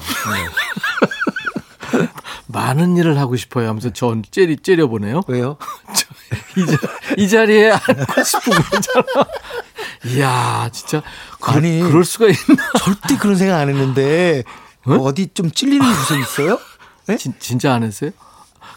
네. 1.92 2.00
많은 2.48 2.98
일을 2.98 3.20
하고 3.20 3.36
싶어요 3.36 3.70
하면서 3.70 3.92
전 3.92 4.24
째리, 4.32 4.58
째려보네요. 4.58 5.22
왜요? 5.28 5.58
이, 6.58 6.66
자, 6.66 6.78
이 7.16 7.30
자리에 7.30 7.70
앉고 7.74 8.24
싶은 8.24 8.54
거잖아. 8.54 9.30
이야, 10.06 10.68
진짜. 10.74 11.04
그, 11.40 11.52
아니. 11.52 11.80
그럴 11.84 12.04
수가 12.06 12.26
있나? 12.26 12.72
절대 12.80 13.16
그런 13.16 13.36
생각 13.36 13.60
안 13.60 13.70
했는데 13.70 14.46
뭐 14.84 14.98
어디 15.02 15.28
좀 15.32 15.52
찔리는 15.52 15.86
곳에 15.86 16.20
있어요? 16.20 16.60
네? 17.06 17.18
진, 17.18 17.36
진짜 17.38 17.76
안 17.76 17.84
했어요? 17.84 18.10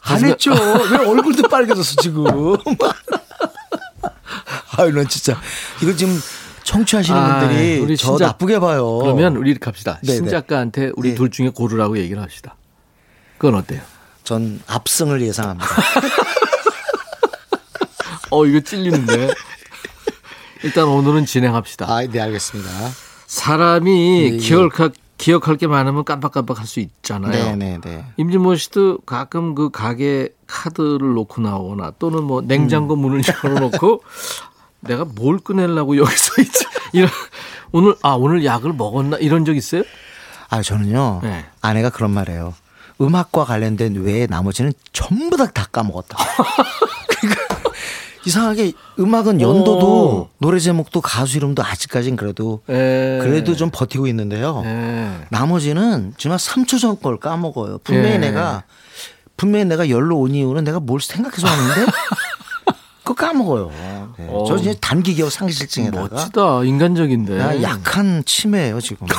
안 0.02 0.22
했죠. 0.22 0.52
왜 0.52 0.98
얼굴도 0.98 1.48
빨개졌어 1.48 1.94
지금? 2.02 2.26
아유, 4.76 4.92
난 4.92 5.08
진짜 5.08 5.40
이거 5.82 5.96
지금 5.96 6.20
청취하시는 6.74 7.18
아, 7.18 7.40
분들이 7.40 7.78
우리 7.80 7.96
저 7.96 8.10
진짜- 8.10 8.26
나쁘게 8.26 8.60
봐요. 8.60 8.98
그러면 8.98 9.36
우리 9.36 9.50
이렇게 9.50 9.64
합시다. 9.64 9.98
네, 10.04 10.14
신 10.14 10.24
네. 10.26 10.30
작가한테 10.30 10.92
우리 10.94 11.10
네. 11.10 11.14
둘 11.16 11.30
중에 11.30 11.48
고르라고 11.48 11.98
얘기를 11.98 12.22
합시다. 12.22 12.54
그건 13.38 13.58
어때요? 13.60 13.80
전 14.22 14.60
압승을 14.68 15.20
예상합니다. 15.22 15.66
어, 18.30 18.46
이거 18.46 18.60
찔리는데. 18.60 19.30
일단 20.62 20.84
오늘은 20.86 21.26
진행합시다. 21.26 21.86
아, 21.92 22.06
네 22.06 22.20
알겠습니다. 22.20 22.70
사람이 23.26 24.22
예, 24.22 24.34
예. 24.34 24.36
기억할, 24.36 24.92
기억할 25.18 25.56
게 25.56 25.66
많으면 25.66 26.04
깜빡깜빡 26.04 26.60
할 26.60 26.66
수 26.66 26.78
있잖아요. 26.80 27.56
네, 27.56 27.56
네, 27.56 27.78
네. 27.82 28.04
임진모 28.16 28.54
씨도 28.56 28.98
가끔 29.06 29.54
그 29.56 29.70
가게 29.70 30.28
카드를 30.46 31.14
놓고 31.14 31.40
나오거나 31.40 31.94
또는 31.98 32.22
뭐 32.24 32.42
냉장고 32.42 32.94
음. 32.94 33.00
문을 33.00 33.22
열어놓고 33.44 34.02
내가 34.80 35.04
뭘 35.04 35.38
꺼내려고 35.38 35.96
여기서 35.96 36.40
있지 36.42 36.64
이런 36.92 37.10
오늘 37.72 37.94
아 38.02 38.10
오늘 38.12 38.44
약을 38.44 38.72
먹었나 38.72 39.18
이런 39.18 39.44
적 39.44 39.56
있어요? 39.56 39.82
아 40.48 40.62
저는요 40.62 41.20
네. 41.22 41.44
아내가 41.60 41.90
그런 41.90 42.10
말해요. 42.12 42.54
음악과 43.00 43.44
관련된 43.44 43.94
외에 44.02 44.26
나머지는 44.26 44.72
전부 44.92 45.36
다 45.36 45.46
다 45.46 45.66
까먹었다. 45.72 46.18
그러니까 47.20 47.70
이상하게 48.26 48.72
음악은 48.98 49.40
연도도 49.40 49.86
오. 50.08 50.28
노래 50.38 50.58
제목도 50.58 51.00
가수 51.00 51.38
이름도 51.38 51.62
아직까진 51.64 52.16
그래도 52.16 52.60
에. 52.68 53.18
그래도 53.22 53.56
좀 53.56 53.70
버티고 53.72 54.06
있는데요. 54.08 54.62
예. 54.66 55.10
나머지는 55.30 56.12
정말 56.18 56.38
3초 56.38 56.78
전 56.80 56.96
걸 57.00 57.18
까먹어요. 57.18 57.78
분명히 57.84 58.14
예. 58.14 58.18
내가 58.18 58.64
분명히 59.38 59.64
내가 59.64 59.88
열로 59.88 60.18
온 60.18 60.34
이유는 60.34 60.64
내가 60.64 60.80
뭘 60.80 61.00
생각해서 61.00 61.46
왔는데 61.46 61.86
그거 63.10 63.26
까먹어요. 63.26 63.70
네. 64.18 64.26
어. 64.28 64.44
저 64.46 64.56
이제 64.56 64.74
단기 64.80 65.14
기억 65.14 65.32
상실증에다가 65.32 66.08
멋지다 66.14 66.62
인간적인데. 66.64 67.38
야, 67.40 67.60
약한 67.62 68.22
치매예요 68.24 68.80
지금. 68.80 69.06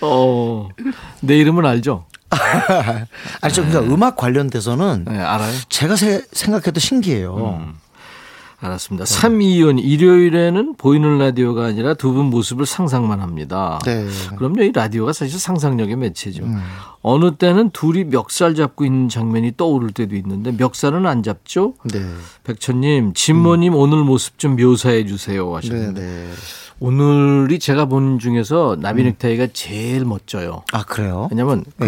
어. 0.00 0.68
내 1.20 1.36
이름은 1.38 1.66
알죠? 1.66 2.06
아니 3.40 3.52
저 3.52 3.64
그러니까 3.66 3.92
음악 3.92 4.16
관련돼서는 4.16 5.04
네 5.08 5.18
알아요. 5.18 5.52
제가 5.68 5.96
세- 5.96 6.22
생각해도 6.32 6.78
신기해요. 6.80 7.58
음. 7.60 7.74
알았습니다. 8.60 9.04
3이윤 9.06 9.82
일요일에는 9.82 10.74
보이는 10.76 11.18
라디오가 11.18 11.64
아니라 11.64 11.94
두 11.94 12.12
분 12.12 12.26
모습을 12.26 12.66
상상만 12.66 13.20
합니다. 13.20 13.78
네. 13.84 14.06
그럼요. 14.36 14.62
이 14.62 14.72
라디오가 14.72 15.12
사실 15.14 15.38
상상력의 15.40 15.96
매체죠. 15.96 16.44
음. 16.44 16.60
어느 17.02 17.36
때는 17.36 17.70
둘이 17.70 18.04
멱살 18.04 18.54
잡고 18.54 18.84
있는 18.84 19.08
장면이 19.08 19.52
떠오를 19.56 19.92
때도 19.92 20.14
있는데 20.16 20.52
멱살은 20.52 21.06
안 21.06 21.22
잡죠? 21.22 21.74
네. 21.84 22.00
백천님, 22.44 23.14
진모님 23.14 23.74
오늘 23.74 23.98
모습 24.04 24.38
좀 24.38 24.56
묘사해 24.56 25.06
주세요 25.06 25.46
네, 25.48 25.54
하셨는데 25.54 26.00
네. 26.00 26.28
오늘이 26.80 27.58
제가 27.58 27.86
본 27.86 28.18
중에서 28.18 28.76
나비 28.80 29.04
넥타이가 29.04 29.48
제일 29.52 30.04
멋져요. 30.04 30.62
아 30.72 30.82
그래요? 30.84 31.28
왜냐면 31.30 31.64
그 31.78 31.84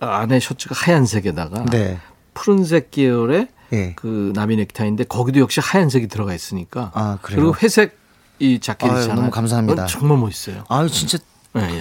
네. 0.00 0.06
안에 0.06 0.40
셔츠가 0.40 0.74
하얀색에다가 0.76 1.66
네. 1.66 1.98
푸른색 2.34 2.90
계열의 2.90 3.48
예. 3.72 3.92
그 3.96 4.32
나비 4.34 4.56
넥타이인데 4.56 5.04
거기도 5.04 5.40
역시 5.40 5.60
하얀색이 5.60 6.08
들어가 6.08 6.34
있으니까 6.34 6.90
아, 6.94 7.18
그래요? 7.22 7.40
그리고 7.40 7.56
회색 7.62 7.96
이 8.38 8.58
자켓 8.60 8.90
아유, 8.90 8.98
있잖아요. 9.00 9.16
너무 9.16 9.30
감사합니다. 9.30 9.86
그건 9.86 10.00
정말 10.00 10.18
멋있어요. 10.18 10.64
아유 10.68 10.88
진짜 10.90 11.18
예, 11.56 11.60
예. 11.62 11.80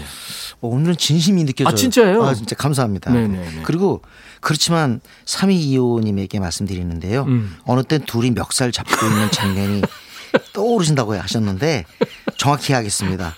어, 0.62 0.67
오늘은 0.67 0.97
진심이 0.97 1.43
느껴져요. 1.45 1.71
아, 1.71 1.75
진짜예요? 1.75 2.23
아, 2.23 2.34
진짜 2.34 2.56
감사합니다. 2.56 3.12
네네네. 3.12 3.62
그리고 3.63 4.01
그렇지만 4.41 4.99
3225님에게 5.25 6.39
말씀드리는데요. 6.39 7.23
음. 7.23 7.56
어느 7.65 7.84
땐 7.84 8.01
둘이 8.06 8.32
멱살 8.32 8.71
잡고 8.71 9.06
있는 9.08 9.32
장면이 9.32 9.82
떠오르신다고 10.54 11.15
하셨는데 11.15 11.86
정확히 12.38 12.73
하겠습니다. 12.73 13.34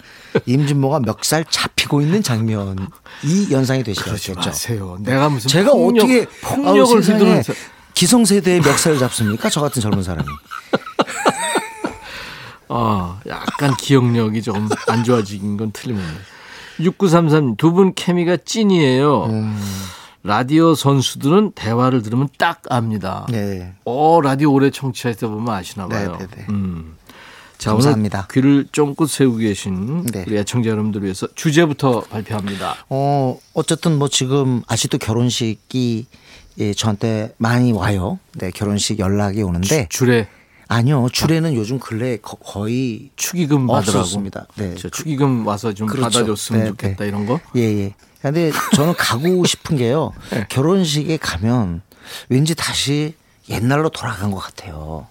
임진모가 0.45 1.01
멱살 1.01 1.45
잡히고 1.47 2.01
있는 2.01 2.23
장면이 2.23 2.75
연상이 3.51 3.83
그러지 3.83 4.01
되시겠죠. 4.03 4.33
마세요. 4.35 4.97
내가 5.01 5.29
무슨 5.29 5.47
제가 5.49 5.71
폭력, 5.71 6.03
어떻게 6.05 6.25
폭력을 6.41 6.99
휘두르는 7.01 7.43
사- 7.43 7.53
기성세대의 8.03 8.59
멱살을 8.59 8.99
잡습니까? 8.99 9.49
저 9.49 9.61
같은 9.61 9.81
젊은 9.81 10.03
사람이. 10.03 10.27
아, 12.67 13.21
약간 13.27 13.77
기억력이 13.77 14.41
좀 14.41 14.67
안 14.89 15.05
좋아지긴 15.05 15.55
건 15.55 15.71
틀림없네. 15.71 16.11
6933, 16.81 17.55
두 17.55 17.71
분 17.71 17.93
케미가 17.93 18.37
찐이에요. 18.43 19.25
음. 19.27 19.57
라디오 20.23 20.75
선수들은 20.75 21.53
대화를 21.55 22.01
들으면 22.01 22.27
딱 22.37 22.61
압니다. 22.69 23.25
네. 23.29 23.73
어, 23.85 24.19
라디오 24.21 24.51
오래 24.51 24.69
청취하다 24.69 25.29
보면 25.29 25.53
아시나 25.53 25.87
봐요. 25.87 26.17
네, 26.19 26.27
네, 26.27 26.35
네. 26.35 26.45
음. 26.49 26.97
자, 27.57 27.71
감사합니다. 27.71 28.17
오늘 28.19 28.27
귀를 28.33 28.67
쫑긋 28.73 29.09
세우고 29.09 29.37
계신 29.37 30.03
네. 30.07 30.25
우리 30.27 30.37
애청자 30.37 30.69
여러분들 30.69 31.03
위해서 31.03 31.25
주제부터 31.35 32.01
발표합니다. 32.01 32.83
어, 32.89 33.39
어쨌든 33.53 33.97
뭐 33.97 34.09
지금 34.09 34.61
아직도 34.67 34.97
결혼식이 34.97 36.07
예, 36.59 36.73
저한테 36.73 37.33
많이 37.37 37.71
와요. 37.71 38.19
네, 38.33 38.51
결혼식 38.51 38.99
연락이 38.99 39.41
오는데 39.41 39.87
줄에 39.89 40.27
아니요. 40.67 41.07
주례는 41.11 41.55
요즘 41.55 41.79
근래 41.79 42.17
거- 42.17 42.37
거의 42.37 43.09
축의금 43.15 43.67
받으라고. 43.67 43.99
없었습니다. 43.99 44.47
네. 44.55 44.75
저 44.75 44.89
축의금 44.89 45.45
와서 45.45 45.73
좀 45.73 45.87
그렇죠. 45.87 46.03
받아줬으면 46.19 46.61
네, 46.63 46.67
좋겠다 46.69 47.03
네. 47.03 47.07
이런 47.07 47.25
거. 47.25 47.39
예, 47.55 47.61
예. 47.61 47.93
근데 48.21 48.51
저는 48.75 48.93
가고 48.95 49.43
싶은 49.45 49.77
게요. 49.77 50.13
네. 50.31 50.45
결혼식에 50.49 51.17
가면 51.17 51.81
왠지 52.29 52.55
다시 52.55 53.15
옛날로 53.49 53.89
돌아간 53.89 54.31
것 54.31 54.37
같아요. 54.39 55.07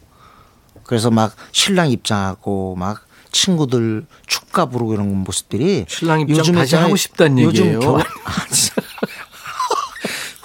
그래서 0.84 1.10
막 1.10 1.34
신랑 1.52 1.90
입장하고 1.90 2.74
막 2.76 3.06
친구들 3.30 4.06
축가 4.26 4.66
부르고 4.66 4.94
이런 4.94 5.14
모습들이 5.24 5.84
신랑 5.88 6.20
입장 6.20 6.38
요즘에 6.38 6.58
다시. 6.60 6.76
하고 6.76 6.96
싶다는 6.96 7.38
요즘 7.42 7.64
얘기예요. 7.64 7.80
결혼- 7.80 8.00
아, 8.24 8.46
진짜. 8.50 8.82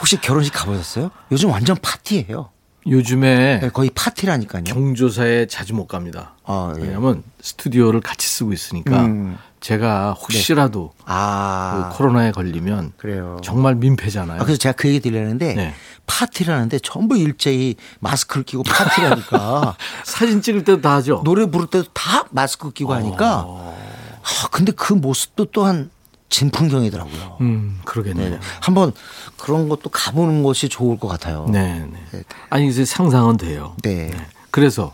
혹시 0.08 0.22
결혼식 0.22 0.54
가보셨어요? 0.54 1.12
요즘 1.34 1.50
완전 1.50 1.76
파티예요. 1.82 2.50
요즘에 2.88 3.60
네, 3.60 3.70
거의 3.70 3.90
파티라니까요. 3.94 4.64
경조사에 4.64 5.48
자주 5.48 5.74
못 5.74 5.86
갑니다. 5.88 6.36
아, 6.46 6.74
예. 6.78 6.84
왜냐하면 6.84 7.24
스튜디오를 7.42 8.00
같이 8.00 8.26
쓰고 8.30 8.54
있으니까 8.54 9.04
음. 9.04 9.38
제가 9.60 10.14
혹시라도 10.14 10.94
아, 11.04 11.90
그 11.92 11.98
코로나에 11.98 12.32
걸리면 12.32 12.94
그래요. 12.96 13.42
정말 13.44 13.76
민폐잖아요. 13.76 14.40
아, 14.40 14.46
그래서 14.46 14.58
제가 14.58 14.72
그 14.78 14.88
얘기 14.88 15.02
드리려는데 15.02 15.56
네. 15.56 15.74
파티라는데 16.06 16.80
전부 16.80 17.18
일제히 17.18 17.76
마스크를 18.00 18.46
끼고 18.46 18.64
파티라니까 18.64 19.76
사진 20.06 20.42
찍을 20.42 20.64
때도 20.64 20.80
다 20.80 20.96
하죠. 20.96 21.22
노래 21.26 21.48
부를 21.48 21.68
때도 21.68 21.90
다 21.92 22.24
마스크 22.32 22.72
끼고 22.72 22.94
하니까 22.94 23.46
아, 23.46 24.48
근데 24.52 24.72
그 24.72 24.94
모습도 24.94 25.46
또한 25.52 25.90
진풍경이더라고요. 26.30 27.38
음, 27.42 27.80
그러겠네요. 27.86 28.30
네. 28.32 28.40
한번 28.62 28.92
그런 29.38 29.70
것도 29.70 29.90
가보는 29.90 30.44
것이 30.44 30.70
좋을 30.70 31.00
것 31.00 31.08
같아요. 31.08 31.48
네, 31.50 31.86
네. 32.12 32.24
아니 32.50 32.68
이제 32.68 32.86
상상은 32.86 33.38
돼요. 33.38 33.76
네. 33.84 34.12
그래서 34.52 34.94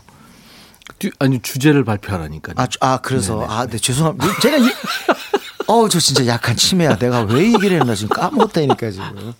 뒤- 0.98 1.10
아니 1.18 1.40
주제를 1.40 1.84
발표하라니까요. 1.84 2.54
아, 2.58 2.66
주- 2.66 2.78
아 2.80 2.98
그래서 2.98 3.44
아, 3.48 3.66
네 3.66 3.78
죄송합니다. 3.78 4.38
제가 4.40 4.56
이, 4.58 4.62
어, 5.66 5.88
저 5.88 5.98
진짜 5.98 6.26
약한 6.26 6.56
치매야. 6.56 6.96
내가 6.98 7.22
왜 7.22 7.52
얘기를 7.52 7.80
했나 7.80 7.94
지금 7.94 8.14
까먹었다니까 8.16 8.90
지금. 8.90 9.32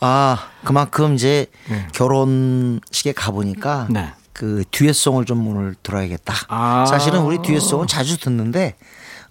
아, 0.00 0.48
그만큼 0.64 1.14
이제 1.14 1.46
결혼식에 1.92 3.12
가보니까 3.12 3.88
네. 3.90 4.12
그 4.32 4.62
듀엣송을 4.70 5.24
좀 5.24 5.46
오늘 5.48 5.74
들어야겠다. 5.82 6.34
아. 6.48 6.86
사실은 6.86 7.20
우리 7.22 7.38
듀엣송은 7.42 7.86
자주 7.88 8.18
듣는데 8.18 8.76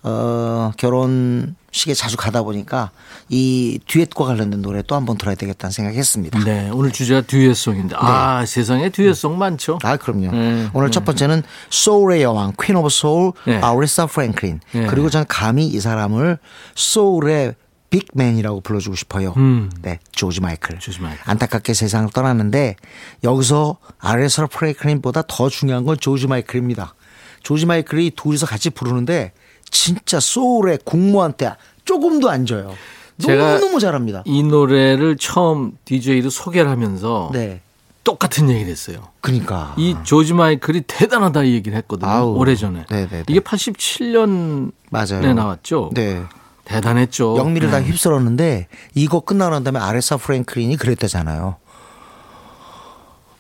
어, 0.08 0.72
결혼식에 0.78 1.94
자주 1.94 2.16
가다 2.16 2.44
보니까 2.44 2.92
이 3.30 3.78
듀엣과 3.88 4.24
관련된 4.26 4.62
노래 4.62 4.82
또 4.82 4.96
한 4.96 5.06
번 5.06 5.18
들어야 5.18 5.36
되겠다는 5.36 5.72
생각했습니다. 5.72 6.44
네, 6.46 6.70
오늘 6.74 6.92
주제가 6.92 7.22
듀엣송인데 7.22 7.96
아 7.98 8.46
세상에 8.46 8.90
듀엣송 8.90 9.38
많죠. 9.38 9.80
아, 9.84 9.98
그럼요. 9.98 10.32
네, 10.32 10.70
오늘 10.74 10.92
첫 10.92 11.04
번째는 11.06 11.44
소울의 11.70 12.22
여왕, 12.24 12.54
Queen 12.62 12.76
of 12.78 12.90
Soul, 12.90 13.34
네. 13.46 13.58
아레사 13.62 14.06
프랭클린. 14.08 14.62
네. 14.72 14.88
그리고 14.88 15.10
저는 15.10 15.26
감히 15.28 15.68
이 15.68 15.80
사람을 15.80 16.38
소울의 16.76 17.56
빅맨이라고 17.90 18.62
불러주고 18.62 18.96
싶어요. 18.96 19.34
음. 19.38 19.70
네, 19.82 20.00
조지 20.12 20.42
마이클. 20.42 20.78
조지 20.80 21.00
마이클. 21.02 21.20
안타깝게 21.26 21.74
세상을 21.74 22.10
떠났는데 22.12 22.76
여기서 23.24 23.78
아레사 24.00 24.48
프랭클린보다 24.48 25.24
더 25.28 25.48
중요한 25.50 25.86
건 25.86 25.98
조지 26.00 26.28
마이클입니다. 26.28 26.96
조지 27.44 27.66
마이클이 27.66 28.12
둘이서 28.18 28.46
같이 28.46 28.70
부르는데 28.70 29.32
진짜 29.70 30.20
소울의 30.20 30.80
국모한테 30.84 31.54
조금도 31.86 32.30
안 32.30 32.46
져요. 32.46 32.74
너무너무 33.18 33.80
잘합니다. 33.80 34.24
이 34.26 34.44
노래를 34.44 35.18
처음 35.18 35.72
DJ로 35.86 36.30
소개를 36.30 36.70
하면서 36.70 37.30
네. 37.34 37.62
똑같은 38.04 38.50
얘기를 38.50 38.72
했어요. 38.72 39.10
그러니까. 39.22 39.74
이 39.78 39.96
조지 40.04 40.34
마이클이 40.34 40.82
대단하다 40.88 41.44
이 41.44 41.54
얘기를 41.54 41.78
했거든요. 41.80 42.10
아우. 42.10 42.36
오래전에. 42.38 42.86
네네네. 42.90 43.24
이게 43.28 43.40
87년에 43.40 44.72
맞아요. 44.90 45.34
나왔죠. 45.34 45.92
네. 45.94 46.24
대단했죠. 46.64 47.38
영미를 47.38 47.70
다 47.72 47.80
네. 47.80 47.86
휩쓸었는데 47.86 48.68
이거 48.94 49.22
끝나고 49.22 49.52
난 49.52 49.64
다음에 49.64 49.80
아레사 49.80 50.18
프랭클린이 50.18 50.78
그랬다잖아요. 50.78 51.56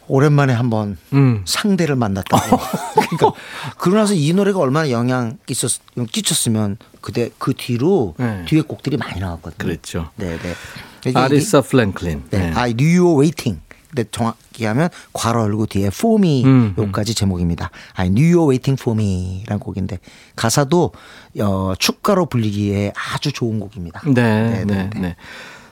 오랜만에 0.07 0.53
한번 0.53 0.97
음. 1.13 1.41
상대를 1.45 1.95
만났다고. 1.95 2.57
그러니까 2.93 3.31
그러고 3.77 3.97
나서 3.99 4.13
이 4.13 4.33
노래가 4.33 4.59
얼마나 4.59 4.89
영향 4.91 5.37
있었 5.49 5.81
끼쳤으면 6.11 6.77
그때 7.01 7.29
그 7.37 7.53
뒤로 7.53 8.15
네. 8.17 8.45
뒤에 8.45 8.61
곡들이 8.61 8.97
많이 8.97 9.19
나왔거든요. 9.19 9.57
그랬죠. 9.57 10.09
네, 10.15 10.37
네. 10.37 11.13
아레사 11.13 11.61
프랭클린. 11.61 12.23
네. 12.29 12.49
네. 12.49 12.53
You 12.55 13.05
were 13.05 13.19
waiting. 13.19 13.61
근데 13.89 14.03
정확히 14.11 14.65
하면 14.65 14.89
괄호 15.13 15.41
열고 15.43 15.67
뒤에 15.67 15.87
for 15.87 16.19
me 16.19 16.43
음, 16.43 16.75
음. 16.77 16.83
요까지 16.83 17.15
제목입니다. 17.15 17.71
You 17.97 18.39
were 18.39 18.49
waiting 18.49 18.79
for 18.79 18.99
me라는 18.99 19.59
곡인데 19.59 19.99
가사도 20.35 20.91
어, 21.39 21.73
축가로 21.79 22.25
불리기에 22.25 22.93
아주 22.95 23.31
좋은 23.31 23.59
곡입니다. 23.59 24.01
네, 24.05 24.65
네, 24.65 24.89
네. 24.95 25.15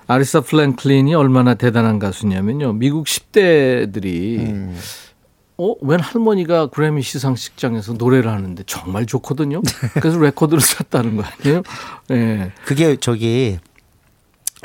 아레사 0.08 0.42
프랭클린이 0.42 1.16
얼마나 1.16 1.56
대단한 1.56 1.98
가수냐면요. 2.00 2.74
미국 2.74 3.06
10대들이 3.08 4.40
음. 4.40 4.80
어, 5.58 5.74
웬 5.82 6.00
할머니가 6.00 6.68
그래미 6.68 7.02
시상식장에서 7.02 7.94
노래를 7.94 8.30
하는데 8.32 8.62
정말 8.68 9.06
좋거든요. 9.06 9.62
그래서 10.02 10.20
레코드를 10.20 10.62
샀다는 10.62 11.16
거 11.16 11.24
아니에요? 11.24 11.64
네. 12.10 12.52
그게 12.66 12.98
저기 12.98 13.58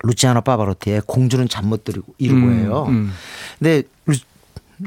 루치아노 0.02 0.40
파바로티의 0.42 1.02
공주는 1.06 1.46
잠 1.48 1.66
못 1.66 1.84
들고 1.84 2.14
이루고예요. 2.18 2.86
음. 2.88 3.12
근데 3.58 3.82
루, 4.06 4.16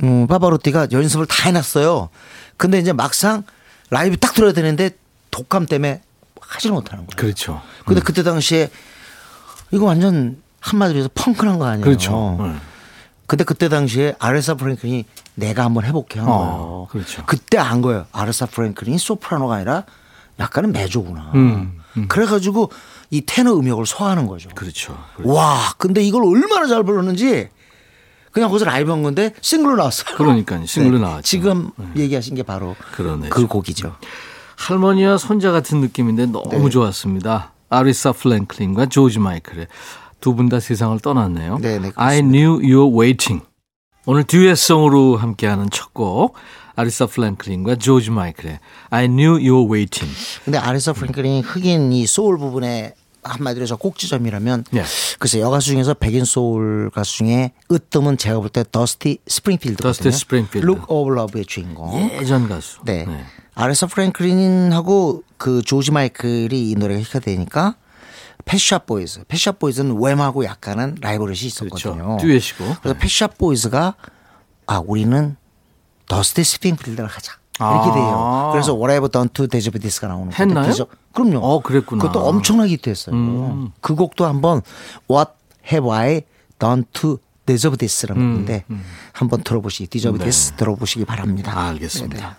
음, 0.04 0.28
파바로티가 0.28 0.88
연습을 0.92 1.26
다 1.26 1.48
해놨어요. 1.48 2.10
근데 2.58 2.80
이제 2.80 2.94
막상 2.94 3.44
라이브 3.90 4.18
딱 4.18 4.34
들어야 4.34 4.52
되는데 4.54 4.92
독감 5.32 5.66
때문에 5.68 6.02
하지를 6.42 6.74
못하는 6.76 7.06
거예요. 7.08 7.16
그렇죠. 7.16 7.62
근데 7.86 8.02
그때 8.02 8.22
당시에 8.24 8.70
이거 9.72 9.86
완전 9.86 10.42
한마디로 10.64 11.00
해서 11.00 11.10
펑크난 11.14 11.60
거 11.60 11.66
아니에요. 11.66 11.84
그렇죠. 11.84 12.38
네. 12.40 12.56
근데 13.28 13.44
그때 13.44 13.68
당시에 13.70 14.16
아레사 14.20 14.56
프랭클린이 14.56 15.06
내가 15.36 15.66
한번 15.66 15.86
해볼게 15.86 16.20
한 16.20 16.30
어, 16.30 16.32
거예요. 16.38 16.88
그렇죠. 16.92 17.24
그때 17.26 17.58
안 17.58 17.82
거예요. 17.82 18.06
아레사 18.12 18.46
프랭클린이 18.48 18.98
소프라노가 18.98 19.56
아니라 19.56 19.84
약간은 20.40 20.72
메조구나. 20.72 21.32
음, 21.36 21.80
그래가지고 22.08 22.72
이 23.12 23.22
테너 23.26 23.54
음역을 23.56 23.86
소화하는 23.86 24.28
거죠. 24.28 24.50
그렇죠. 24.56 24.98
와, 25.24 25.74
근데 25.78 26.02
이걸 26.02 26.24
얼마나 26.26 26.66
잘 26.68 26.84
불렀는지 26.84 27.50
그냥 28.32 28.50
거기서 28.50 28.66
라이브 28.66 28.92
한 28.92 29.04
건데 29.04 29.34
싱글로 29.42 29.76
나왔어요. 29.76 30.16
그러니까요. 30.16 30.66
싱글로 30.66 31.00
나왔죠. 31.00 31.22
지금 31.24 31.70
얘기하신 31.96 32.36
게 32.36 32.44
바로 32.44 32.76
그러네요. 32.94 33.30
그 33.30 33.46
곡이죠. 33.48 33.96
할머니와 34.56 35.18
손자 35.18 35.52
같은 35.52 35.82
느낌인데 35.82 36.28
너무 36.28 36.50
네. 36.50 36.70
좋았습니다. 36.70 37.52
아레사 37.70 38.12
프랭클린과 38.14 38.88
조지 38.88 39.20
마이클의 39.20 39.68
두 40.24 40.36
분 40.36 40.48
다 40.48 40.60
세상을 40.62 40.98
떠났네요. 41.02 41.58
네, 41.60 41.80
네, 41.80 41.92
그렇습니다. 41.92 42.02
I 42.02 42.22
knew 42.22 42.52
you 42.64 42.80
were 42.88 42.94
waiting. 42.98 43.44
오늘 44.06 44.24
듀엣송으로 44.24 45.18
함께하는 45.18 45.70
첫 45.70 45.92
곡 45.94 46.36
아레사 46.76 47.06
프랭클린과 47.08 47.76
조지 47.76 48.10
마이클의 48.10 48.60
I 48.90 49.08
knew 49.08 49.34
you 49.34 49.54
were 49.60 49.70
waiting. 49.72 50.16
근데 50.46 50.58
아레사 50.58 50.94
프랭클린이 50.94 51.42
흑인 51.42 51.92
이 51.92 52.06
소울 52.08 52.38
부분에 52.38 52.96
한마디로 53.26 53.64
해서 53.64 53.76
꼭지점이라면 53.78 54.66
네. 54.72 54.84
글쎄 55.20 55.40
여가수 55.40 55.68
중에서 55.68 55.94
백인 55.94 56.26
소울 56.26 56.90
가수 56.90 57.18
중에 57.18 57.52
으뜸은 57.72 58.18
제가 58.18 58.40
볼 58.40 58.50
때 58.50 58.64
더스티 58.70 59.20
스프링필드거든요. 59.28 59.90
더스티 59.94 60.12
스프링필드. 60.12 60.66
Look 60.66 60.86
of 60.90 61.18
Love의 61.20 61.46
주인공. 61.46 62.10
예전 62.20 62.50
가수. 62.50 62.80
네. 62.86 63.06
아레사 63.56 63.86
프랭클린하고 63.88 65.24
그 65.38 65.62
조지 65.62 65.92
마이클이 65.92 66.70
이 66.72 66.76
노래가 66.76 67.00
히트가 67.00 67.20
되니까 67.20 67.76
펫 68.46 68.63
샵 68.63 68.86
보이즈. 68.86 69.24
펫 69.28 69.41
샵 69.41 69.60
보이즈는 69.60 69.96
왬하고 69.96 70.44
약간은 70.46 70.98
라이벌이 71.02 71.34
있었거든요. 71.34 72.18
그렇죠. 72.18 72.18
듀엣이고. 72.22 72.76
그래서 72.82 73.00
펫 73.00 73.16
샵 73.16 73.38
보이즈가 73.38 73.96
아 74.68 74.82
우리는 74.86 75.36
더스티 76.08 76.44
스핑필드를 76.44 77.08
하자. 77.08 77.34
이렇게 77.60 77.90
아. 77.90 77.94
돼요. 77.94 78.50
그래서 78.52 78.74
Done 79.10 79.30
to 79.30 79.48
Deserve 79.48 79.80
This가 79.80 80.08
나오는 80.08 80.34
했나요? 80.34 80.68
그죠? 80.68 80.88
그럼요. 81.14 81.38
어, 81.40 81.62
그랬구나. 81.62 82.02
그것도 82.02 82.26
엄청나게 82.26 82.74
히트했어요. 82.74 83.16
음. 83.16 83.72
그 83.80 83.96
곡도 83.96 84.26
한번 84.26 84.62
What 85.10 85.32
Have 85.72 85.92
I 85.92 86.22
Done 86.60 86.84
to 86.94 87.20
Deserve 87.46 87.78
This라는 87.78 88.22
음, 88.22 88.34
건데 88.36 88.66
한번 89.12 89.44
들어보시기 89.44 89.88
Deserve 89.88 90.18
네. 90.18 90.26
This 90.26 90.54
들어보시기 90.54 91.06
바랍니다. 91.06 91.58
알겠습니다. 91.68 92.38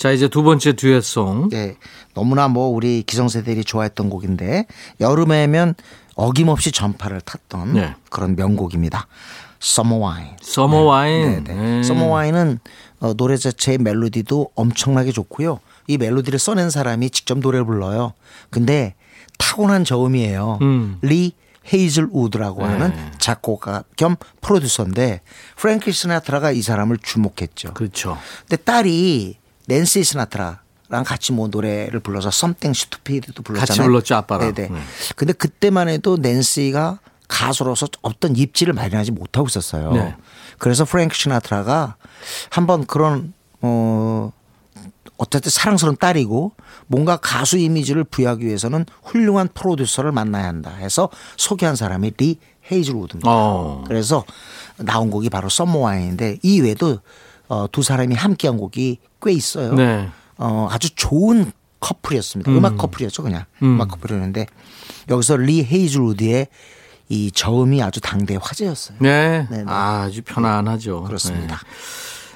자, 0.00 0.12
이제 0.12 0.28
두 0.28 0.42
번째 0.42 0.72
듀엣송. 0.72 1.50
네, 1.50 1.76
너무나 2.14 2.48
뭐 2.48 2.68
우리 2.68 3.02
기성세대들이 3.02 3.64
좋아했던 3.64 4.08
곡인데 4.08 4.64
여름에면 4.98 5.74
어김없이 6.14 6.72
전파를 6.72 7.20
탔던 7.20 7.74
네. 7.74 7.94
그런 8.08 8.34
명곡입니다. 8.34 9.06
Summer 9.62 10.02
Wine. 10.02 10.36
Summer 10.40 10.84
Wine. 10.84 11.44
네, 11.44 11.54
네. 11.54 11.78
Summer 11.80 12.10
Wine은 12.10 12.60
어, 13.00 13.12
노래 13.12 13.36
자체의 13.36 13.76
멜로디도 13.76 14.52
엄청나게 14.54 15.12
좋고요. 15.12 15.60
이 15.86 15.98
멜로디를 15.98 16.38
써낸 16.38 16.70
사람이 16.70 17.10
직접 17.10 17.38
노래를 17.38 17.66
불러요. 17.66 18.14
근데 18.48 18.94
타고난 19.36 19.84
저음이에요. 19.84 20.60
음. 20.62 20.98
리 21.02 21.32
헤이즐우드라고 21.74 22.66
네. 22.66 22.72
하는 22.72 22.94
작곡가 23.18 23.84
겸 23.96 24.16
프로듀서인데 24.40 25.20
프랭키 25.56 25.92
시나트라가 25.92 26.52
이 26.52 26.62
사람을 26.62 26.96
주목했죠. 27.02 27.74
그렇죠. 27.74 28.16
근데 28.48 28.56
딸이 28.62 29.39
낸시 29.70 30.02
시나트라랑 30.02 31.04
같이 31.06 31.32
뭐 31.32 31.46
노래를 31.46 32.00
불러서 32.00 32.28
Something 32.28 32.76
Stupid도 32.76 33.42
불렀잖아요. 33.42 33.66
같이 33.66 33.80
불렀죠, 33.80 34.14
아빠랑. 34.16 34.52
네네. 34.52 34.68
네. 34.68 34.80
근데 35.14 35.32
그때만 35.32 35.88
해도 35.88 36.16
낸시가 36.16 36.98
가수로서 37.28 37.86
어떤 38.02 38.34
입지를 38.34 38.72
마련하지 38.74 39.12
못하고 39.12 39.46
있었어요. 39.46 39.92
네. 39.92 40.16
그래서 40.58 40.84
프랭크 40.84 41.14
시나트라가 41.14 41.94
한번 42.50 42.84
그런 42.86 43.32
어 43.62 44.32
어쨌든 45.16 45.50
사랑스러운 45.50 45.96
딸이고 45.96 46.52
뭔가 46.88 47.16
가수 47.16 47.56
이미지를 47.56 48.02
부여하기 48.04 48.44
위해서는 48.44 48.86
훌륭한 49.04 49.48
프로듀서를 49.54 50.10
만나야 50.10 50.46
한다 50.48 50.70
해서 50.70 51.08
소개한 51.36 51.76
사람이 51.76 52.12
리 52.16 52.38
헤이즐우드입니다. 52.72 53.30
어. 53.30 53.84
그래서 53.86 54.24
나온 54.76 55.10
곡이 55.10 55.30
바로 55.30 55.48
썸머와인인데 55.48 56.38
이 56.42 56.60
외에도 56.60 56.98
어, 57.50 57.66
두 57.70 57.82
사람이 57.82 58.14
함께한 58.14 58.56
곡이 58.56 58.98
꽤 59.20 59.32
있어요. 59.32 59.74
네. 59.74 60.08
어, 60.38 60.68
아주 60.70 60.94
좋은 60.94 61.50
커플이었습니다. 61.80 62.50
음악 62.50 62.76
커플이었죠, 62.78 63.24
그냥. 63.24 63.44
음악 63.62 63.88
커플이었는데 63.88 64.46
여기서 65.08 65.36
리 65.36 65.64
헤이즐우드의 65.64 66.46
이 67.08 67.32
저음이 67.32 67.82
아주 67.82 68.00
당대 68.00 68.38
화제였어요. 68.40 68.98
네. 69.00 69.48
네, 69.50 69.58
네. 69.58 69.64
아주 69.66 70.22
편안하죠. 70.22 71.02
그렇습니다. 71.02 71.56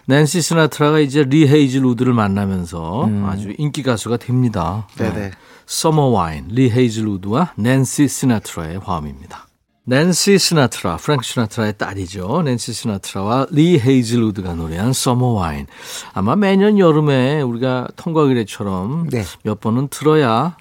네. 0.06 0.16
낸시 0.16 0.42
시나트라가 0.42 0.98
이제 0.98 1.22
리 1.22 1.48
헤이즐우드를 1.48 2.12
만나면서 2.12 3.08
아주 3.26 3.54
인기 3.56 3.84
가수가 3.84 4.16
됩니다. 4.16 4.88
음. 4.94 4.98
네네. 4.98 5.30
Summer 5.66 6.06
Wine, 6.06 6.48
리 6.50 6.70
헤이즐우드와 6.70 7.52
낸시 7.56 8.08
시나트라의 8.08 8.80
화음입니다. 8.80 9.46
낸시 9.86 10.38
시나트라, 10.38 10.96
프랭크 10.96 11.26
시나트라의 11.26 11.74
딸이죠. 11.76 12.40
낸시 12.42 12.72
시나트라와 12.72 13.48
리 13.50 13.78
헤이즐우드가 13.78 14.54
노래한 14.54 14.94
Summer 14.94 15.32
Wine. 15.32 15.66
아마 16.14 16.36
매년 16.36 16.78
여름에 16.78 17.42
우리가 17.42 17.88
통과의례처럼 17.96 19.10
네. 19.10 19.24
몇 19.42 19.60
번은 19.60 19.88
들어야 19.88 20.56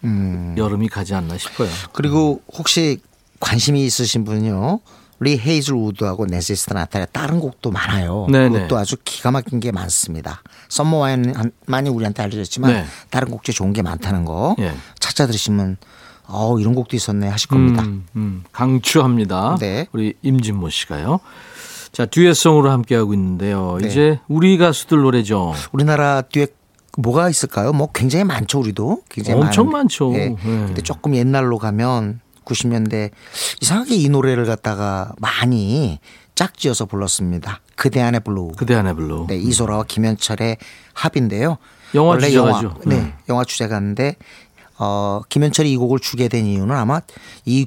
여름이 0.57 0.89
가지 0.89 1.15
않나 1.15 1.37
싶어요. 1.37 1.69
그리고 1.93 2.41
혹시 2.53 2.99
관심이 3.39 3.85
있으신 3.85 4.25
분은요. 4.25 4.81
리 5.21 5.39
헤이즐 5.39 5.73
우드하고 5.73 6.25
낸시 6.25 6.53
시나트라의 6.57 7.07
다른 7.13 7.39
곡도 7.39 7.71
많아요. 7.71 8.27
네네. 8.29 8.49
그것도 8.49 8.77
아주 8.77 8.97
기가 9.05 9.31
막힌 9.31 9.61
게 9.61 9.71
많습니다. 9.71 10.41
Summer 10.67 10.97
Wine만이 10.97 11.89
우리한테 11.89 12.23
알려졌지만 12.23 12.73
네. 12.73 12.85
다른 13.09 13.29
곡 13.29 13.45
중에 13.45 13.53
좋은 13.53 13.71
게 13.71 13.83
많다는 13.83 14.25
거 14.25 14.57
예. 14.59 14.73
찾아 14.99 15.25
들으시면 15.27 15.77
어 16.27 16.57
이런 16.59 16.73
곡도 16.75 16.95
있었네 16.95 17.27
하실 17.27 17.49
겁니다. 17.49 17.83
음, 17.83 18.05
음, 18.15 18.43
강추합니다. 18.51 19.57
네. 19.59 19.87
우리 19.91 20.13
임진모 20.21 20.69
씨가요. 20.69 21.19
자, 21.91 22.05
듀엣송으로 22.05 22.71
함께 22.71 22.95
하고 22.95 23.13
있는데요. 23.13 23.77
네. 23.79 23.87
이제 23.87 24.19
우리 24.27 24.57
가수들 24.57 24.99
노래죠. 25.01 25.53
우리나라 25.73 26.21
듀엣 26.23 26.53
뭐가 26.97 27.29
있을까요? 27.29 27.71
뭐 27.73 27.89
굉장히 27.93 28.23
많죠, 28.23 28.59
우리도. 28.59 29.01
굉장히 29.09 29.41
엄청 29.41 29.67
많은- 29.67 29.71
많죠. 29.71 30.13
예. 30.13 30.29
네. 30.29 30.35
근데 30.43 30.81
조금 30.81 31.15
옛날로 31.15 31.57
가면 31.57 32.19
90년대 32.45 33.11
이상하게 33.61 33.95
이 33.95 34.09
노래를 34.09 34.45
갖다가 34.45 35.11
많이 35.17 35.99
짝지어서 36.35 36.85
불렀습니다. 36.85 37.61
그대 37.75 38.01
안에 38.01 38.19
블루. 38.19 38.51
그대 38.57 38.73
안에 38.75 38.93
블루. 38.93 39.25
네, 39.27 39.37
이소라와 39.37 39.83
김현철의 39.87 40.57
합인데요. 40.93 41.57
영화 41.95 42.09
원래 42.09 42.27
주제가죠. 42.27 42.65
영화, 42.67 42.75
네, 42.85 42.95
음. 42.95 43.13
영화 43.29 43.43
주제가인데 43.43 44.15
어 44.83 45.21
김현철이 45.29 45.71
이 45.71 45.77
곡을 45.77 45.99
주게 45.99 46.27
된 46.27 46.45
이유는 46.45 46.75
아마 46.75 47.01
이 47.45 47.65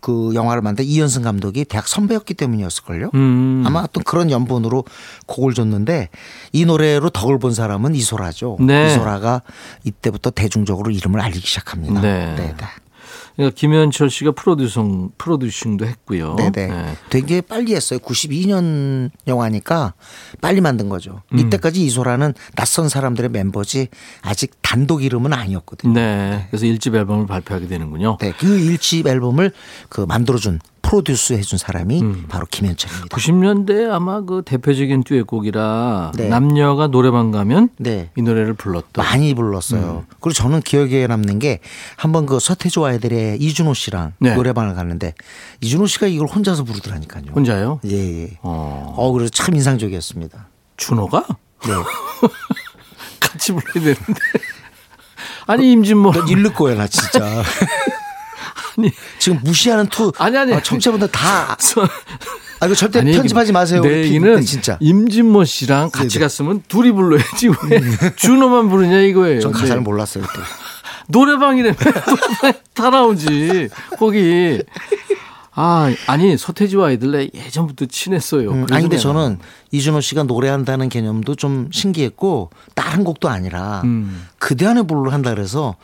그 0.00 0.32
영화를 0.34 0.62
만든 0.62 0.84
이현승 0.84 1.22
감독이 1.22 1.64
대학 1.64 1.88
선배였기 1.88 2.34
때문이었을걸요. 2.34 3.10
음. 3.14 3.64
아마 3.66 3.80
어떤 3.80 4.04
그런 4.04 4.30
연분으로 4.30 4.84
곡을 5.26 5.54
줬는데 5.54 6.08
이 6.52 6.64
노래로 6.64 7.10
덕을 7.10 7.38
본 7.38 7.52
사람은 7.52 7.94
이소라죠. 7.94 8.58
네. 8.60 8.86
이소라가 8.86 9.42
이때부터 9.84 10.30
대중적으로 10.30 10.90
이름을 10.90 11.20
알리기 11.20 11.46
시작합니다. 11.46 12.00
네. 12.00 12.34
네, 12.36 12.54
네. 12.56 12.66
그러니까 13.38 13.54
김현철 13.54 14.10
씨가 14.10 14.32
프로듀싱 14.32 15.10
프로듀싱도 15.16 15.86
했고요. 15.86 16.34
네네. 16.34 16.50
네. 16.50 16.96
되게 17.08 17.40
빨리 17.40 17.72
했어요. 17.72 18.00
92년 18.00 19.10
영화니까 19.28 19.94
빨리 20.40 20.60
만든 20.60 20.88
거죠. 20.88 21.22
음. 21.32 21.38
이때까지 21.38 21.84
이소라는 21.84 22.34
낯선 22.56 22.88
사람들의 22.88 23.30
멤버지 23.30 23.86
아직 24.22 24.60
단독 24.60 25.04
이름은 25.04 25.32
아니었거든요. 25.32 25.92
네. 25.92 26.46
그래서 26.50 26.66
일집 26.66 26.96
앨범을 26.96 27.28
발표하게 27.28 27.68
되는군요. 27.68 28.18
네, 28.20 28.32
그 28.36 28.58
일집 28.58 29.06
앨범을 29.06 29.52
그 29.88 30.00
만들어준 30.00 30.58
프로듀스 30.88 31.34
해준 31.34 31.58
사람이 31.58 32.00
음. 32.00 32.24
바로 32.28 32.46
김현철입니다. 32.50 33.14
90년대 33.14 33.90
아마 33.90 34.22
그 34.22 34.40
대표적인 34.42 35.04
듀엣곡이라 35.04 36.12
네. 36.16 36.28
남녀가 36.28 36.86
노래방 36.86 37.30
가면 37.30 37.68
네. 37.76 38.10
이 38.16 38.22
노래를 38.22 38.54
불렀던. 38.54 39.04
많이 39.04 39.34
불렀어요. 39.34 40.04
음. 40.08 40.14
그리고 40.20 40.32
저는 40.32 40.62
기억에 40.62 41.06
남는 41.06 41.40
게 41.40 41.60
한번 41.96 42.24
그 42.24 42.40
서태지와 42.40 42.90
아이들의 42.90 43.36
이준호 43.38 43.74
씨랑 43.74 44.14
네. 44.18 44.34
노래방을 44.34 44.74
갔는데 44.74 45.12
이준호 45.60 45.86
씨가 45.86 46.06
이걸 46.06 46.26
혼자서 46.26 46.64
부르더라니까요. 46.64 47.32
혼자요? 47.34 47.80
예, 47.84 48.22
예. 48.22 48.38
어. 48.40 48.94
어, 48.96 49.12
그래서 49.12 49.28
참 49.28 49.54
인상적이었습니다. 49.56 50.48
준호가 50.78 51.26
네. 51.66 51.72
같이 53.20 53.52
불러야 53.52 53.74
되는데. 53.74 54.20
아니 55.46 55.72
임진모. 55.72 56.12
넌 56.12 56.28
잃을 56.28 56.54
거야, 56.54 56.76
나 56.76 56.86
진짜. 56.86 57.20
아니 58.78 58.92
지금 59.18 59.40
무시하는 59.42 59.86
투. 59.88 60.12
아니, 60.18 60.36
아니. 60.36 60.54
아, 60.54 60.62
청취자분들 60.62 61.08
다. 61.08 61.56
서- 61.58 61.82
아, 62.60 62.66
이거 62.66 62.74
절대 62.74 63.00
아니, 63.00 63.12
편집하지 63.12 63.52
마세요. 63.52 63.82
내 63.82 64.04
얘기는 64.04 64.42
진짜. 64.42 64.76
임진모 64.80 65.44
씨랑 65.44 65.90
같이 65.90 66.10
네네. 66.18 66.24
갔으면 66.24 66.62
둘이 66.68 66.92
불러야지 66.92 67.48
왜 67.70 67.80
준호만 68.16 68.68
부르냐 68.68 69.00
이거예요. 69.00 69.40
전 69.40 69.52
가사를 69.52 69.76
네. 69.76 69.80
몰랐어요, 69.80 70.24
그때. 70.24 70.40
노래방이라며 71.08 71.76
노래방 72.06 72.52
다 72.74 72.90
나오지 72.90 73.68
거기. 73.98 74.62
아 75.60 75.92
아니 76.06 76.36
서태지와 76.36 76.88
아이들 76.88 77.30
예전부터 77.34 77.86
친했어요. 77.86 78.50
음, 78.52 78.66
아니 78.70 78.82
근데. 78.82 78.96
저는 78.96 79.38
이준호 79.72 80.00
씨가 80.00 80.22
노래한다는 80.24 80.88
개념도 80.88 81.34
좀 81.34 81.68
신기했고 81.72 82.50
다른 82.76 83.02
곡도 83.02 83.28
아니라 83.28 83.80
음. 83.84 84.26
그대 84.38 84.66
안에 84.66 84.82
블루를 84.82 85.12
한다 85.12 85.34
그래서 85.34 85.74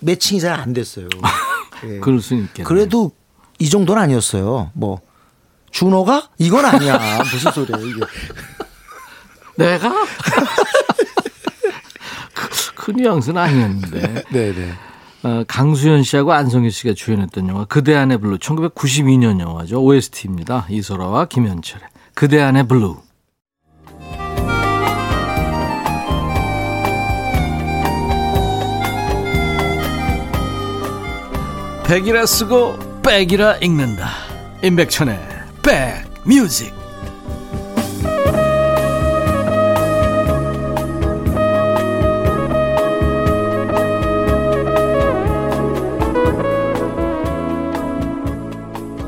matching이 0.00 0.40
잘 0.40 0.58
안 0.60 0.72
됐어요. 0.72 1.08
예. 1.84 1.98
그럴 2.00 2.20
수 2.20 2.34
있겠네. 2.34 2.64
그래도 2.66 3.12
이 3.58 3.68
정도는 3.68 4.02
아니었어요. 4.02 4.70
뭐 4.74 5.00
준호가 5.70 6.30
이건 6.38 6.64
아니야. 6.64 7.18
무슨 7.30 7.52
소리야 7.52 7.78
이게. 7.78 8.00
내가 9.56 9.92
그, 12.34 12.48
그 12.74 12.90
뉘앙스는 12.92 13.40
아니었는데. 13.40 14.24
네네. 14.30 14.72
어, 15.24 15.42
강수연 15.48 16.04
씨하고 16.04 16.32
안성기 16.32 16.70
씨가 16.70 16.94
주연했던 16.94 17.48
영화 17.48 17.64
그대 17.64 17.94
안의 17.96 18.18
블루 18.18 18.38
1992년 18.38 19.40
영화죠. 19.40 19.82
OST입니다. 19.82 20.66
이소라와 20.70 21.24
김현철의 21.26 21.86
그대 22.14 22.40
안의 22.40 22.68
블루. 22.68 22.96
백이라 31.88 32.26
쓰고 32.26 33.00
백이라 33.00 33.56
읽는다. 33.62 34.10
임백천의 34.62 35.18
백뮤직. 35.62 36.74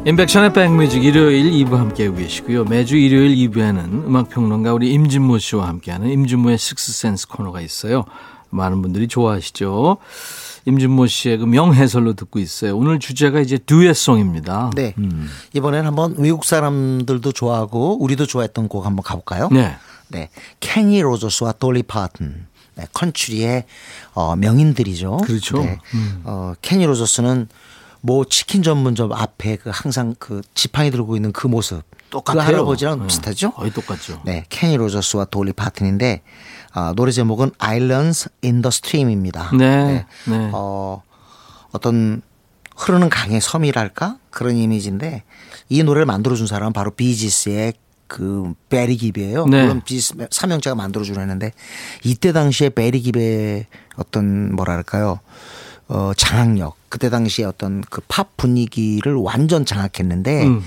인백션의 0.06 0.54
백뮤직 0.54 1.04
일요일 1.04 1.50
2부 1.50 1.72
함께하고 1.76 2.16
계시고요. 2.16 2.64
매주 2.64 2.96
일요일 2.96 3.36
2부에는 3.36 4.06
음악평론가 4.06 4.72
우리 4.72 4.90
임진모 4.94 5.36
씨와 5.36 5.68
함께하는 5.68 6.08
임진모의 6.08 6.56
식스센스 6.56 7.28
코너가 7.28 7.60
있어요. 7.60 8.06
많은 8.48 8.80
분들이 8.80 9.06
좋아하시죠. 9.06 9.98
임진모 10.66 11.06
씨의 11.06 11.38
그 11.38 11.44
명해설로 11.44 12.14
듣고 12.14 12.38
있어요. 12.38 12.76
오늘 12.76 12.98
주제가 12.98 13.40
이제 13.40 13.58
듀엣송입니다. 13.58 14.70
네. 14.74 14.94
이번엔 15.54 15.86
한번 15.86 16.14
외국 16.18 16.44
사람들도 16.44 17.32
좋아하고 17.32 18.02
우리도 18.02 18.26
좋아했던 18.26 18.68
곡 18.68 18.86
한번 18.86 19.02
가볼까요? 19.02 19.48
네. 19.50 19.76
네. 20.08 20.28
케니 20.60 21.00
로저스와 21.00 21.52
돌리 21.52 21.82
파튼. 21.82 22.46
네, 22.76 22.86
컨츄리의 22.92 23.64
어, 24.14 24.36
명인들이죠. 24.36 25.18
그렇죠. 25.18 25.58
네. 25.62 25.78
어, 26.24 26.54
케니 26.62 26.86
로저스는 26.86 27.48
뭐 28.00 28.24
치킨 28.24 28.62
전문점 28.62 29.12
앞에 29.12 29.56
그 29.56 29.70
항상 29.72 30.14
그 30.18 30.40
지팡이 30.54 30.90
들고 30.90 31.16
있는 31.16 31.32
그 31.32 31.46
모습. 31.46 31.82
똑같아요. 32.10 32.40
그 32.40 32.44
할아버지랑 32.44 33.00
네. 33.00 33.06
비슷하죠? 33.06 33.52
거의 33.52 33.70
똑같죠. 33.72 34.20
네. 34.24 34.44
케니 34.48 34.76
로저스와 34.76 35.26
돌리 35.26 35.52
파튼인데 35.52 36.22
아, 36.72 36.92
노래 36.96 37.10
제목은 37.12 37.50
Islands 37.58 38.28
in 38.44 38.62
the 38.62 38.68
Stream입니다. 38.68 39.50
네. 39.56 40.06
네. 40.26 40.50
어, 40.52 41.02
어떤 41.72 42.22
흐르는 42.76 43.10
강의 43.10 43.40
섬이랄까 43.40 44.16
그런 44.30 44.56
이미지인데 44.56 45.24
이 45.68 45.82
노래를 45.82 46.06
만들어준 46.06 46.46
사람은 46.46 46.72
바로 46.72 46.90
비지스의 46.92 47.74
그 48.06 48.54
베리 48.68 48.96
깁이에요. 48.96 49.46
네. 49.46 49.62
물론 49.62 49.82
비지스 49.84 50.14
삼형제가 50.30 50.74
만들어주려 50.74 51.20
했는데 51.20 51.52
이때 52.04 52.32
당시에 52.32 52.70
베리 52.70 53.00
깁의 53.02 53.66
어떤 53.96 54.54
뭐랄까요 54.54 55.20
어, 55.88 56.12
장악력 56.16 56.76
그때 56.88 57.10
당시에 57.10 57.44
어떤 57.44 57.82
그 57.82 58.00
팝 58.08 58.36
분위기를 58.36 59.14
완전 59.14 59.64
장악했는데 59.64 60.44
음. 60.46 60.62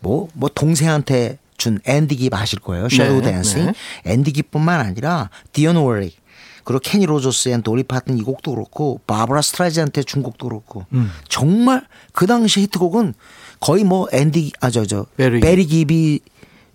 뭐, 0.00 0.28
뭐 0.34 0.50
동생한테 0.54 1.38
준 1.62 1.78
앤디 1.84 2.16
깁 2.16 2.34
아실 2.34 2.58
거예요. 2.58 2.88
Shadow 2.88 3.20
네, 3.20 3.32
Dancing. 3.32 3.66
네. 3.66 3.72
앤디 4.04 4.32
깁뿐만 4.32 4.80
아니라 4.80 5.30
디언 5.52 5.76
워릭 5.76 6.16
그리고 6.64 6.80
케니 6.80 7.06
로저스 7.06 7.50
and 7.50 7.62
돌리 7.62 7.84
파튼 7.84 8.18
이 8.18 8.22
곡도 8.22 8.52
그렇고 8.54 9.00
바브라 9.06 9.42
스트라이샌드한테 9.42 10.02
준 10.02 10.22
곡도 10.24 10.48
그렇고 10.48 10.86
음. 10.92 11.10
정말 11.28 11.86
그 12.12 12.26
당시 12.26 12.60
히트곡은 12.62 13.14
거의 13.60 13.84
뭐 13.84 14.08
앤디 14.12 14.52
아 14.60 14.70
저 14.70 14.84
저 14.84 15.06
베리 15.16 15.38
베리, 15.40 15.66
깁. 15.66 15.86
깁이 15.86 16.20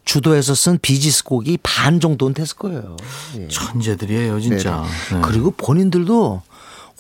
주도해서 0.06 0.56
쓴 0.56 0.78
비지스 0.82 1.26
곡이 1.26 1.58
반 1.64 2.00
정도는 2.00 2.34
됐을 2.34 2.56
거예요. 2.56 2.96
예. 3.40 3.48
천재들이에요, 3.50 4.40
진짜. 4.40 4.86
네네. 5.10 5.22
네. 5.22 5.28
그리고 5.28 5.52
본인들도 5.52 6.42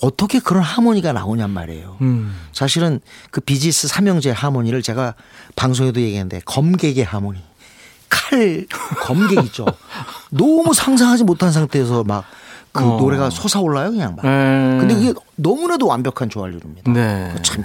어떻게 0.01 0.39
그런 0.39 0.61
하모니가 0.61 1.13
나오냔 1.13 1.49
말이에요. 1.49 1.97
음. 2.01 2.35
사실은 2.51 2.99
그 3.31 3.39
비지스 3.39 3.87
삼형제 3.87 4.31
하모니를 4.31 4.81
제가 4.81 5.15
방송에도 5.55 6.01
얘기했는데 6.01 6.41
검객의 6.45 7.05
하모니. 7.05 7.39
칼 8.09 8.65
검객 9.03 9.43
있죠. 9.45 9.65
너무 10.29 10.73
상상하지 10.73 11.23
못한 11.23 11.51
상태에서 11.51 12.03
막그 12.03 12.83
어. 12.83 12.97
노래가 12.99 13.29
솟아올라요 13.29 13.91
그냥 13.91 14.15
막. 14.15 14.23
네. 14.25 14.77
근데 14.79 14.95
그게 14.95 15.13
너무나도 15.35 15.87
완벽한 15.87 16.29
조화율입니다. 16.29 16.91
네. 16.91 17.35
참 17.43 17.61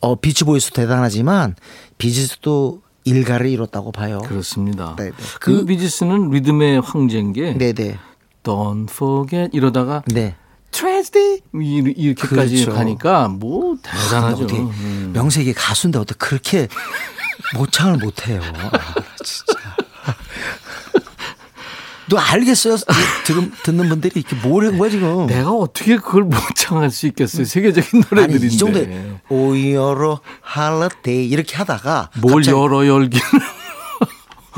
어, 0.00 0.14
비치보이스 0.16 0.72
대단하지만 0.72 1.56
비지스도 1.98 2.82
일가를 3.04 3.46
이뤘다고 3.48 3.92
봐요. 3.92 4.18
그렇습니다. 4.24 4.94
네, 4.98 5.04
네. 5.06 5.12
그, 5.40 5.58
그- 5.60 5.64
비지스는 5.66 6.30
리듬의 6.30 6.80
황제인 6.80 7.32
게 7.32 7.56
네네. 7.56 7.98
Don't 8.42 8.90
forget 8.90 9.50
이러다가 9.54 10.02
네. 10.06 10.34
트레스디 10.74 11.40
이렇게까지 11.52 12.64
그렇죠. 12.64 12.72
가니까 12.74 13.28
뭐 13.28 13.76
대단하죠. 13.82 14.44
어떻게 14.44 14.58
음. 14.60 15.12
명색이 15.14 15.54
가수인데 15.54 15.98
어떻게 16.00 16.18
그렇게 16.18 16.68
모창을 17.56 17.98
못해요. 17.98 18.40
아, 18.42 18.70
진짜. 19.24 19.54
너 22.10 22.18
알겠어요? 22.18 22.76
들은, 23.24 23.50
듣는 23.62 23.88
분들이 23.88 24.12
이렇게 24.20 24.36
뭐라는 24.46 24.78
거야 24.78 24.90
지금? 24.90 25.26
내가 25.26 25.50
어떻게 25.52 25.96
그걸 25.96 26.24
모창할 26.24 26.90
수 26.90 27.06
있겠어요? 27.06 27.46
세계적인 27.46 28.02
아니 28.02 28.04
노래들인데. 28.26 28.46
이 28.46 28.58
정도에 28.58 29.20
오이어로 29.30 30.18
할러데이 30.42 31.26
이렇게 31.28 31.56
하다가 31.56 32.10
뭘 32.20 32.44
열어 32.46 32.86
열기는 32.86 33.24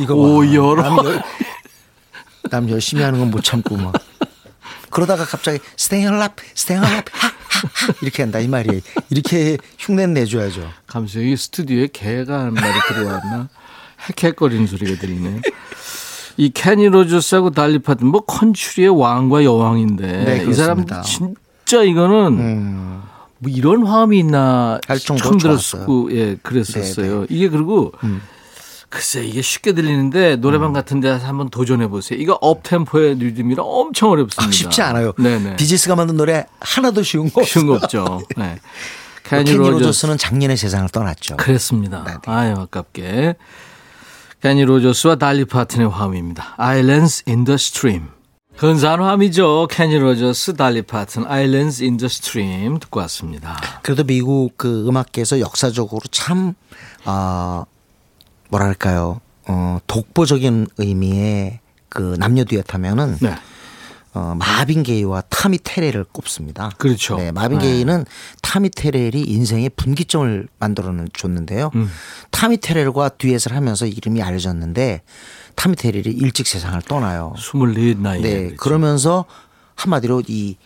이거 0.00 0.16
봐. 0.16 0.20
오, 0.20 0.44
열어. 0.52 0.82
남, 0.82 1.04
열- 1.06 1.22
남 2.50 2.68
열심히 2.70 3.02
하는 3.04 3.20
건 3.20 3.30
못 3.30 3.44
참고 3.44 3.76
막 3.76 3.92
그러다가 4.96 5.26
갑자기 5.26 5.58
Stayin' 5.76 6.11
Alive 6.11 6.36
Stayin' 6.54 6.83
Alive 6.83 7.04
이렇게 8.00 8.22
한다 8.22 8.38
이 8.38 8.48
말이에요. 8.48 8.80
이렇게 9.10 9.58
흉내 9.78 10.06
내줘야죠. 10.06 10.70
감수 10.86 11.22
이 11.22 11.36
스튜디오에 11.36 11.88
개가 11.92 12.38
한 12.46 12.54
마리 12.54 12.72
들어왔나? 12.88 13.50
헥헥거리는 14.08 14.66
소리가 14.66 14.98
들리네. 14.98 15.42
이 16.38 16.50
케니 16.50 16.88
로저스하고 16.88 17.50
달리 17.50 17.78
파튼 17.78 18.06
뭐 18.06 18.22
country의 18.22 18.88
왕과 18.98 19.44
여왕인데 19.44 20.06
네, 20.06 20.46
이 20.48 20.54
사람. 20.54 20.86
진짜 21.04 21.82
이거는 21.82 22.38
음. 22.38 23.02
뭐 23.38 23.52
이런 23.52 23.86
화음이 23.86 24.18
있나 24.18 24.80
할 24.88 24.98
정도로. 24.98 25.36
네, 25.36 25.42
들었고 25.42 26.12
예 26.12 26.36
그랬었어요. 26.36 27.26
이게 27.28 27.50
그리고 27.50 27.92
음. 28.02 28.22
글쎄 28.96 29.22
이게 29.26 29.42
쉽게 29.42 29.72
들리는데 29.74 30.36
노래방 30.36 30.72
같은 30.72 31.00
데서 31.00 31.26
한번 31.26 31.50
도전해 31.50 31.86
보세요. 31.86 32.18
이거 32.18 32.38
up-tempo의 32.40 33.16
리듬이라 33.16 33.62
엄청 33.62 34.08
어렵습니다. 34.10 34.48
아, 34.48 34.50
쉽지 34.50 34.80
않아요. 34.80 35.12
네네. 35.18 35.56
비지스가 35.56 35.96
만든 35.96 36.16
노래 36.16 36.46
하나도 36.60 37.02
쉬운 37.02 37.30
거 37.30 37.42
쉬운 37.44 37.66
거. 37.66 37.74
없죠. 37.74 38.22
네. 38.38 38.58
케니 39.22 39.44
케니 39.44 39.58
로저스 39.58 39.72
로저스는 39.82 40.16
작년에 40.16 40.56
세상을 40.56 40.88
떠났죠. 40.88 41.36
그랬습니다. 41.36 42.04
네네. 42.04 42.18
아유 42.24 42.54
아깝게. 42.56 43.34
케니 44.40 44.64
로저스와 44.64 45.16
달리 45.16 45.44
파튼의 45.44 45.90
화음입니다. 45.90 46.54
Islands 46.56 47.24
in 47.28 47.44
the 47.44 47.56
Stream. 47.56 48.08
근사한 48.56 49.02
화음이죠. 49.02 49.68
케니 49.70 49.98
로저스, 49.98 50.54
달리 50.54 50.80
파튼, 50.80 51.26
Islands 51.26 51.82
in 51.82 51.98
the 51.98 52.06
Stream 52.06 52.78
듣고 52.78 53.00
왔습니다. 53.00 53.58
그래도 53.82 54.04
미국 54.04 54.56
그 54.56 54.88
음악계에서 54.88 55.40
역사적으로 55.40 56.00
참, 56.10 56.54
아, 57.04 57.66
뭐랄까요, 58.48 59.20
어, 59.48 59.78
독보적인 59.86 60.68
의미의 60.78 61.60
그 61.88 62.16
남녀 62.18 62.44
듀엣 62.44 62.74
하면은 62.74 63.16
네. 63.20 63.34
어, 64.16 64.34
마빈 64.34 64.82
게이와 64.82 65.22
타미 65.28 65.58
테렐을 65.62 66.04
꼽습니다. 66.10 66.70
그렇죠. 66.78 67.16
네, 67.16 67.32
마빈 67.32 67.58
네. 67.58 67.66
게이는 67.66 68.06
타미 68.40 68.70
테렐이 68.70 69.22
인생의 69.22 69.70
분기점을 69.76 70.48
만들어 70.58 70.94
줬는데요. 71.12 71.70
음. 71.74 71.90
타미 72.30 72.56
테렐과 72.58 73.10
듀엣을 73.10 73.54
하면서 73.54 73.84
이름이 73.84 74.22
알려졌는데 74.22 75.02
타미 75.54 75.76
테렐이 75.76 76.14
일찍 76.16 76.46
세상을 76.46 76.80
떠나요. 76.82 77.34
24 77.36 78.00
나이에. 78.00 78.22
네, 78.22 78.38
그렇죠. 78.38 78.56
그러면서 78.56 79.24
한마디로 79.74 80.22
이, 80.28 80.56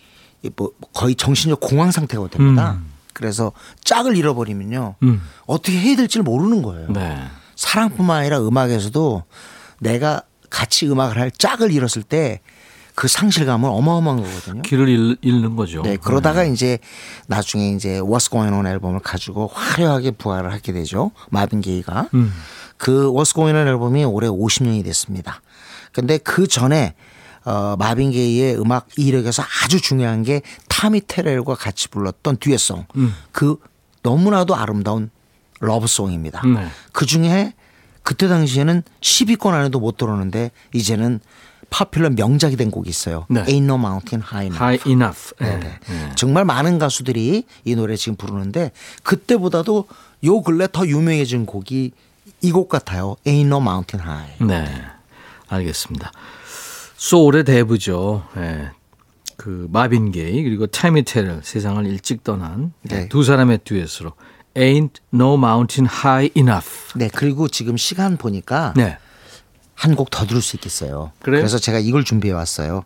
이뭐 0.43 0.71
거의 0.95 1.17
정신적 1.17 1.59
공황 1.59 1.91
상태가 1.91 2.29
됩니다. 2.29 2.79
음. 2.81 2.91
그래서 3.13 3.51
짝을 3.83 4.17
잃어버리면요. 4.17 4.95
음. 5.03 5.23
어떻게 5.47 5.77
해야 5.77 5.97
될지를 5.97 6.23
모르는 6.23 6.63
거예요. 6.63 6.93
네. 6.93 7.27
사랑뿐만 7.61 8.19
아니라 8.21 8.41
음악에서도 8.41 9.23
내가 9.81 10.23
같이 10.49 10.89
음악을 10.89 11.19
할 11.19 11.31
짝을 11.31 11.73
잃었을 11.73 12.03
때 12.03 12.41
그 13.01 13.09
상실감은 13.09 13.67
어마어마한 13.71 14.23
거거든요. 14.23 14.61
길을 14.61 14.89
잃, 14.91 15.17
잃는 15.23 15.57
거죠. 15.57 15.81
네, 15.81 15.97
그러다가 15.97 16.45
이제 16.45 16.79
나중에 17.29 17.71
이제 17.71 17.99
What's 17.99 18.31
Going 18.31 18.55
On 18.55 18.67
앨범을 18.67 19.01
가지고 19.01 19.51
화려하게 19.55 20.11
부활을 20.11 20.53
하게 20.53 20.75
되죠. 20.75 21.11
마빈 21.31 21.63
게이가. 21.63 22.11
음. 22.13 22.31
그 22.77 23.11
What's 23.11 23.35
Going 23.35 23.57
On 23.57 23.67
앨범이 23.67 24.05
올해 24.05 24.29
50년이 24.29 24.85
됐습니다. 24.85 25.41
근데 25.93 26.19
그 26.19 26.47
전에 26.47 26.95
어, 27.47 27.75
마빈 27.79 28.11
게이의 28.11 28.61
음악 28.61 28.87
이력에서 28.99 29.43
아주 29.65 29.81
중요한 29.81 30.23
게 30.23 30.43
타미 30.69 31.01
테렐과 31.07 31.55
같이 31.55 31.89
불렀던 31.89 32.37
듀엣송. 32.37 32.85
음. 32.97 33.15
그 33.33 33.57
너무나도 34.03 34.55
아름다운 34.55 35.11
러브송입니다. 35.61 36.43
네. 36.47 36.69
그 36.93 37.07
중에 37.07 37.55
그때 38.03 38.29
당시에는 38.29 38.83
10위권 39.01 39.53
안에도 39.53 39.79
못 39.79 39.97
들었는데 39.97 40.51
이제는 40.75 41.21
파퓰러 41.71 42.11
명작이 42.11 42.57
된 42.57 42.71
곡이 42.71 42.91
있어요. 42.91 43.27
네. 43.29 43.45
Ain't 43.45 43.65
No 43.65 43.75
Mountain 43.77 44.25
High 44.27 44.47
Enough. 44.47 44.63
High 44.65 44.91
enough. 44.91 45.35
네. 45.39 45.79
네네. 45.87 46.15
정말 46.17 46.45
많은 46.45 46.79
가수들이 46.79 47.45
이 47.65 47.75
노래 47.77 47.95
지금 47.97 48.17
부르는데 48.17 48.73
그때보다도 49.05 49.87
요 50.25 50.43
근래 50.43 50.67
더 50.71 50.87
유명해진 50.87 51.47
곡이 51.47 51.93
이 52.43 52.53
곡 52.53 52.69
같아요. 52.69 53.17
Ain't 53.25 53.47
No 53.47 53.59
Mountain 53.59 54.05
High. 54.09 54.45
네. 54.47 54.83
알겠습니다. 55.49 56.11
소울의 56.97 57.45
대부죠. 57.45 58.25
예. 58.37 58.71
그 59.37 59.69
마빈 59.71 60.11
게이 60.13 60.43
그리고 60.43 60.67
타미 60.67 61.05
테럴 61.05 61.41
세상을 61.43 61.87
일찍 61.87 62.25
떠난 62.25 62.73
네. 62.83 63.09
두 63.09 63.23
사람의 63.25 63.61
듀엣으로 63.65 64.13
Ain't 64.57 65.01
No 65.15 65.35
Mountain 65.35 65.89
High 65.93 66.33
Enough. 66.37 66.69
네. 66.97 67.09
그리고 67.15 67.49
지금 67.49 67.77
시간 67.77 68.17
보니까 68.17 68.73
네. 68.77 68.99
한 69.75 69.95
곡 69.95 70.11
더 70.11 70.27
들을 70.27 70.43
수 70.43 70.57
있겠어요. 70.57 71.13
그래요? 71.21 71.47
서 71.47 71.59
제가 71.59 71.79
이걸 71.79 72.05
준비해 72.05 72.35
왔어요. 72.35 72.85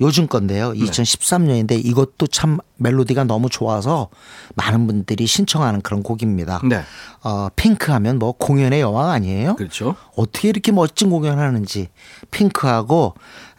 요즘 0.00 0.28
건데요. 0.28 0.72
네. 0.72 0.78
2013년인데 0.78 1.84
이것도 1.84 2.28
참 2.28 2.58
멜로디가 2.76 3.24
너무 3.24 3.48
좋아서 3.50 4.08
많은 4.54 4.86
분들이 4.86 5.26
신청하는 5.26 5.80
그런 5.80 6.04
곡입니다. 6.04 6.60
네. 6.64 6.82
어, 7.24 7.48
핑크 7.56 7.90
하면 7.90 8.20
뭐 8.20 8.30
공연의 8.30 8.80
여왕 8.80 9.10
아니에요? 9.10 9.56
그렇죠. 9.56 9.96
어떻게 10.16 10.48
이렇게 10.50 10.70
멋진 10.70 11.10
공연을 11.10 11.42
하는지 11.42 11.88
핑크하고 12.30 13.14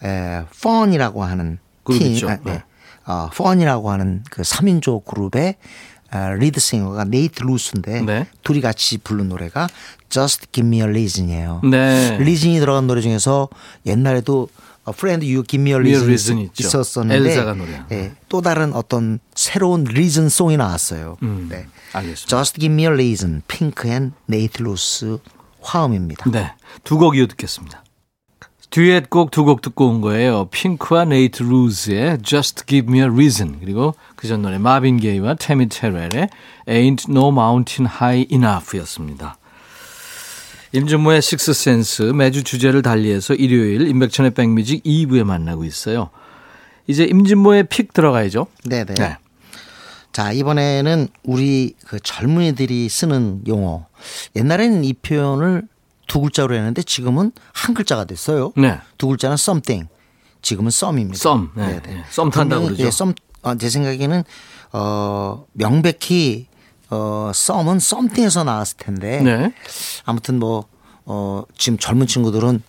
에, 0.05 0.43
펀이라고 0.63 1.23
하는 1.25 1.59
팀, 1.85 2.01
있죠. 2.13 2.29
아, 2.29 2.37
네. 2.37 2.53
네. 2.53 2.63
어, 3.05 3.29
펀이라고 3.33 3.91
하는 3.91 4.23
그 4.29 4.43
3인조 4.43 5.03
그룹의 5.03 5.55
어, 5.57 5.98
lead 6.11 6.42
singer가 6.42 7.03
네이트 7.05 7.43
루스인데 7.43 8.01
네. 8.01 8.27
둘이 8.43 8.61
같이 8.61 8.97
부른 8.97 9.29
노래가 9.29 9.67
Just 10.09 10.47
Give 10.51 10.67
Me 10.67 10.77
a 10.77 10.83
Reason이에요. 10.83 11.61
네. 11.69 12.17
reason이 12.19 12.59
들어간 12.59 12.87
노래 12.87 13.01
중에서 13.01 13.47
옛날에도 13.85 14.49
Friend 14.87 15.23
You 15.25 15.43
Give 15.43 15.61
Me 15.61 15.71
a 15.71 15.75
Me 15.77 15.89
a 15.91 15.95
Reason 15.99 16.07
Reason 16.07 16.39
있죠. 16.39 16.67
있었었는데 16.67 17.29
엘사가 17.29 17.53
노래한. 17.53 17.85
예, 17.91 18.13
또 18.27 18.41
다른 18.41 18.73
어떤 18.73 19.19
새로운 19.35 19.83
reason 19.83 20.29
song이 20.29 20.57
나왔어요. 20.57 21.17
음, 21.21 21.47
네. 21.49 21.67
알겠습니다. 21.93 22.27
Just 22.27 22.59
Give 22.59 22.73
Me 22.73 22.83
a 22.83 22.87
Reason, 22.89 23.43
핑크 23.47 23.87
and 23.87 24.13
네이트 24.25 24.63
루스 24.63 25.19
화음입니다. 25.61 26.29
네. 26.31 26.53
두 26.83 26.97
곡 26.97 27.17
이어 27.17 27.27
듣겠습니다. 27.27 27.83
듀엣곡 28.69 29.31
두 29.31 29.43
곡 29.45 29.61
듣고 29.61 29.87
온 29.87 30.01
거예요. 30.01 30.47
핑크와 30.51 31.05
네이트 31.05 31.41
루즈의 31.43 32.19
Just 32.23 32.65
Give 32.67 32.87
Me 32.91 32.99
a 32.99 33.05
Reason 33.05 33.59
그리고 33.59 33.95
그 34.15 34.27
전 34.27 34.41
노래 34.43 34.57
마빈 34.57 34.99
게이와 34.99 35.35
테미 35.35 35.69
테렐의 35.69 36.29
Ain't 36.67 37.09
No 37.09 37.29
Mountain 37.29 37.91
High 37.91 38.27
Enough였습니다. 38.31 39.37
임진모의 40.71 41.23
식스센스 41.23 42.03
매주 42.03 42.43
주제를 42.43 42.83
달리해서 42.83 43.33
일요일 43.33 43.87
임백천의 43.87 44.31
백뮤직 44.35 44.83
2부에 44.83 45.23
만나고 45.23 45.65
있어요. 45.65 46.11
이제 46.85 47.05
임진모의 47.05 47.63
pick 47.69 47.91
들어가야죠. 47.93 48.45
네네. 48.65 48.93
네. 48.93 49.17
자, 50.11 50.31
이번에는 50.31 51.07
우리 51.23 51.73
그 51.87 51.99
젊은이들이 51.99 52.87
쓰는 52.89 53.41
용어. 53.47 53.87
옛날에는 54.35 54.83
이 54.83 54.93
표현을 54.93 55.63
두 56.09 56.19
글자로 56.19 56.55
했는데 56.55 56.81
지금은 56.81 57.31
한 57.53 57.73
글자가 57.73 58.03
됐어요. 58.03 58.51
네. 58.57 58.79
두 58.97 59.07
글자는 59.07 59.35
something. 59.35 59.87
지금은 60.41 60.71
썸입니다. 60.71 61.17
썸. 61.17 61.49
네. 61.55 61.81
네. 61.81 62.03
썸 62.09 62.29
탄다고 62.31 62.63
분명히, 62.63 62.77
그러죠. 62.77 62.83
예, 62.85 62.91
썸, 62.91 63.13
어, 63.43 63.55
제 63.55 63.69
생각에는 63.69 64.23
어, 64.73 65.45
명백히 65.53 66.47
어, 66.89 67.31
썸은 67.33 67.79
썸띵에서 67.79 68.43
나왔을 68.43 68.77
텐데 68.77 69.21
네. 69.21 69.53
아무튼 70.03 70.39
뭐 70.39 70.65
어, 71.05 71.43
지금 71.57 71.77
젊은 71.77 72.07
친구들은 72.07 72.63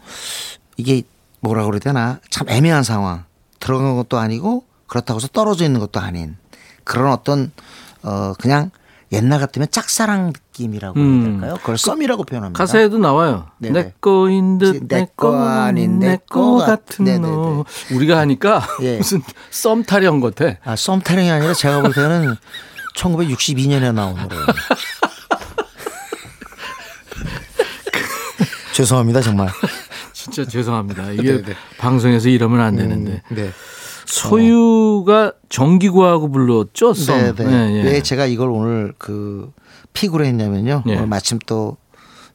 이게 0.76 1.02
뭐라 1.40 1.64
그래야 1.64 1.80
되나 1.80 2.20
참 2.28 2.48
애매한 2.48 2.82
상황 2.82 3.24
들어간 3.58 3.96
것도 3.96 4.18
아니고 4.18 4.64
그렇다고 4.86 5.18
해서 5.18 5.28
떨어져 5.28 5.64
있는 5.64 5.80
것도 5.80 6.00
아닌 6.00 6.36
그런 6.84 7.12
어떤 7.12 7.52
어 8.02 8.34
그냥 8.38 8.70
옛날 9.12 9.40
같으면 9.40 9.66
짝사랑 9.70 10.26
느낌이라고 10.28 10.98
해야 10.98 11.04
음. 11.04 11.40
될까요? 11.40 11.56
그걸 11.60 11.76
썸이라고 11.78 12.22
표현합니다. 12.24 12.56
가사에도 12.56 12.98
나와요. 12.98 13.48
네네. 13.58 13.82
내 13.82 13.92
거인 14.00 14.58
듯내내거거 14.58 15.36
아닌 15.48 15.98
내내거거 15.98 16.64
같은 16.64 17.04
같- 17.06 17.20
너. 17.20 17.64
우리가 17.92 18.18
하니까 18.18 18.62
예. 18.82 18.98
무슨 19.02 19.20
썸 19.50 19.82
타령 19.82 20.20
같아. 20.20 20.56
아, 20.64 20.76
썸 20.76 21.00
타령이 21.00 21.28
아니라 21.30 21.54
제가 21.54 21.82
볼 21.82 21.92
때는 21.92 22.36
1962년에 22.96 23.92
나온 23.92 24.14
노래예요. 24.16 24.46
죄송합니다 28.72 29.20
정말. 29.20 29.48
진짜 30.12 30.44
죄송합니다. 30.44 31.10
이게 31.12 31.42
방송에서 31.78 32.28
이러면 32.28 32.60
안 32.60 32.76
되는데. 32.76 33.22
네. 33.28 33.50
소유가 34.10 35.32
정기구하고 35.48 36.30
불렀죠, 36.30 36.94
썸. 36.94 37.34
네, 37.34 37.44
네. 37.44 37.52
예, 37.52 37.78
예. 37.78 37.82
왜 37.82 38.02
제가 38.02 38.26
이걸 38.26 38.50
오늘 38.50 38.92
그 38.98 39.52
픽으로 39.92 40.24
했냐면요. 40.24 40.84
예. 40.86 40.96
오늘 40.96 41.06
마침 41.06 41.38
또 41.46 41.76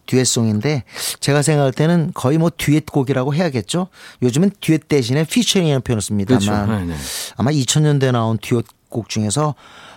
듀엣송인데 0.05 0.84
제가 1.19 1.41
생각할 1.41 1.73
때는 1.73 2.11
거의 2.13 2.38
뭐 2.38 2.51
듀엣곡이라고 2.55 3.34
해야겠죠. 3.34 3.88
요즘은 4.21 4.51
듀엣 4.61 4.88
대신에 4.88 5.23
피처링이라는 5.26 5.82
표현을 5.82 6.01
씁니다만 6.01 6.39
그렇죠. 6.39 6.71
네, 6.71 6.86
네. 6.86 6.95
아마 7.38 7.51
2000년대 7.51 8.11
나온 8.11 8.38
듀엣곡 8.38 9.09
중에서 9.09 9.55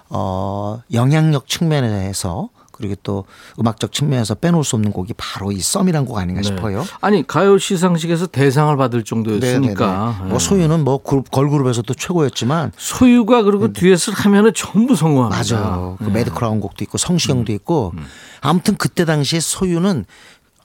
어 0.08 0.80
영향력 0.92 1.46
측면에서 1.46 2.48
그리고 2.78 2.94
또 3.02 3.24
음악적 3.60 3.92
측면에서 3.92 4.34
빼놓을 4.36 4.64
수 4.64 4.76
없는 4.76 4.92
곡이 4.92 5.14
바로 5.16 5.52
이 5.52 5.60
썸이란 5.60 6.06
곡 6.06 6.18
아닌가 6.18 6.42
싶어요. 6.42 6.84
아니 7.00 7.26
가요 7.26 7.58
시상식에서 7.58 8.28
대상을 8.28 8.74
받을 8.76 9.04
정도였으니까. 9.04 9.86
네네네. 9.86 10.24
예. 10.24 10.30
뭐 10.30 10.38
소유는 10.38 10.84
뭐 10.84 10.98
그룹 10.98 11.30
걸그룹에서도 11.30 11.92
최고였지만 11.92 12.72
소유가 12.76 13.42
그리고 13.42 13.72
듀엣을 13.72 14.14
하면은 14.14 14.52
전부 14.54 14.96
성공합니다. 14.96 15.42
네. 15.42 15.54
맞아요. 15.54 15.96
그 15.98 16.06
예. 16.06 16.10
매드 16.10 16.32
클라운 16.32 16.60
곡도 16.60 16.84
있고 16.84 16.96
성시경도 16.98 17.52
있고 17.52 17.92
아무튼 18.40 18.76
그때 18.76 19.04
당시에 19.04 19.40
소유는 19.40 20.04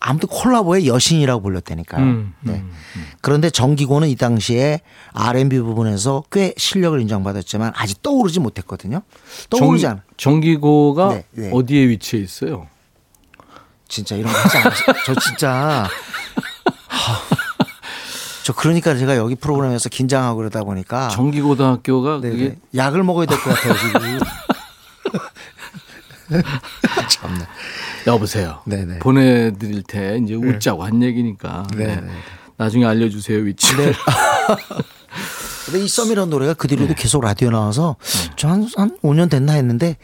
아무튼 0.06 0.28
콜라보의 0.28 0.86
여신이라고 0.86 1.42
불렸다니까요. 1.42 2.04
음, 2.04 2.34
네. 2.42 2.62
그런데 3.22 3.50
정기고는 3.50 4.10
이 4.10 4.18
당시에 4.18 4.82
R&B 5.14 5.60
부분에서 5.60 6.24
꽤 6.30 6.54
실력을 6.58 7.00
인정받았지만 7.00 7.72
아직 7.74 8.02
떠오르지 8.02 8.42
못했거든요. 8.42 9.02
떠오르지 9.50 9.88
않아. 9.88 10.04
정, 10.18 10.42
기고가 10.42 11.08
네, 11.14 11.24
네. 11.32 11.50
어디에 11.54 11.88
위치해 11.88 12.22
있어요? 12.22 12.68
진짜 13.88 14.16
이런 14.18 14.34
거 14.34 14.38
하지 14.40 14.58
않았어요. 14.58 14.96
저 15.06 15.16
진짜. 15.16 15.88
하, 16.88 17.20
저 18.44 18.52
그러니까 18.52 18.96
제가 18.98 19.16
여기 19.16 19.36
프로그램에서 19.36 19.88
긴장하고 19.88 20.36
그러다 20.36 20.64
보니까 20.66 21.08
정기고등학교가 21.08 22.20
네, 22.22 22.30
그게 22.30 22.44
네. 22.50 22.58
약을 22.76 23.04
먹어야 23.04 23.26
될 23.26 23.38
것 23.38 23.52
같아요 23.56 23.74
지금. 23.78 24.20
참나. 27.10 27.48
여보세요. 28.08 28.62
네네. 28.66 29.00
보내드릴 29.00 29.84
테 29.84 30.20
이제 30.24 30.36
웃자고 30.36 30.84
한 30.84 31.02
얘기니까. 31.04 31.68
네, 31.76 31.88
네. 31.88 31.96
네. 32.02 32.12
나중에 32.58 32.86
알려주세요 32.86 33.40
위치. 33.40 33.76
를 33.76 33.94
근데 35.66 35.80
이 35.80 35.88
썸이라는 35.88 36.30
노래가 36.30 36.54
그 36.54 36.68
뒤로도 36.68 36.94
계속 36.96 37.22
라디오 37.24 37.50
나와서 37.50 37.96
저한 38.36 38.68
한 38.76 38.98
5년 39.02 39.30
됐나 39.30 39.54
했는데 39.54 39.90
시- 39.90 39.98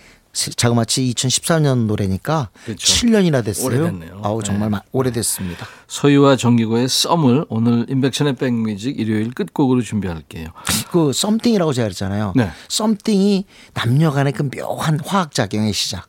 자그마치 0.56 1.14
2014년 1.14 1.86
노래니까 1.88 2.50
그렇죠. 2.66 2.86
7년이나 3.08 3.44
됐어요. 3.44 3.66
오래됐네요. 3.68 4.22
아우 4.24 4.42
정말 4.44 4.70
네. 4.70 4.78
마- 4.78 4.82
오래됐습니다. 4.92 5.66
소유와 5.88 6.36
정기고의 6.36 6.88
썸을 6.88 7.46
오늘 7.50 7.86
인백션의 7.90 8.36
백뮤직 8.36 9.00
일요일 9.00 9.32
끝곡으로 9.34 9.82
준비할게요. 9.82 10.50
그 10.92 11.12
썸띵이라고 11.14 11.74
제가 11.74 11.86
그랬잖아요. 11.88 12.34
네. 12.36 12.50
썸띵이 12.68 13.46
남녀 13.74 14.12
간의 14.12 14.34
그 14.34 14.50
묘한 14.50 15.00
화학 15.06 15.34
작용의 15.34 15.74
시작. 15.74 16.08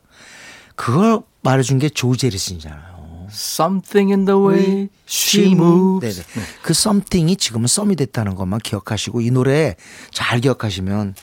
그걸 0.75 1.21
말해준 1.43 1.79
게 1.79 1.89
조제리슨이잖아요. 1.89 2.90
Something 3.31 4.11
in 4.11 4.25
the 4.25 4.39
way 4.39 4.89
she 5.07 5.51
moves. 5.51 6.23
네네. 6.23 6.45
그 6.61 6.73
썸띵이 6.73 7.37
지금은 7.37 7.67
썸이 7.67 7.95
됐다는 7.95 8.35
것만 8.35 8.59
기억하시고 8.59 9.21
이 9.21 9.31
노래 9.31 9.75
잘 10.11 10.39
기억하시면 10.39 11.15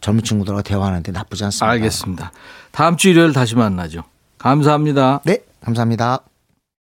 젊은 0.00 0.22
친구들과 0.22 0.62
대화하는데 0.62 1.12
나쁘지 1.12 1.44
않습니다. 1.44 1.70
알겠습니다. 1.70 2.32
다음 2.70 2.96
주 2.96 3.08
일요일 3.08 3.32
다시 3.32 3.54
만나죠. 3.54 4.04
감사합니다. 4.38 5.20
네, 5.24 5.38
감사합니다. 5.64 6.20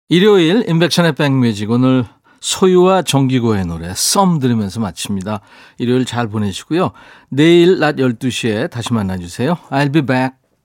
일요일 0.09 0.65
인백션의 0.69 1.15
백뮤직 1.15 1.71
오늘 1.71 2.05
소유와 2.41 3.03
정기고의 3.03 3.67
노래 3.67 3.93
썸 3.95 4.39
들으면서 4.39 4.79
마칩니다. 4.79 5.41
일요일 5.79 6.05
잘 6.05 6.29
보내시고요. 6.29 6.93
내일 7.29 7.81
낮 7.81 7.97
12시에 7.97 8.71
다시 8.71 8.93
만나주세요. 8.93 9.57
I'll 9.71 9.93
be 9.93 10.03
back. 10.03 10.35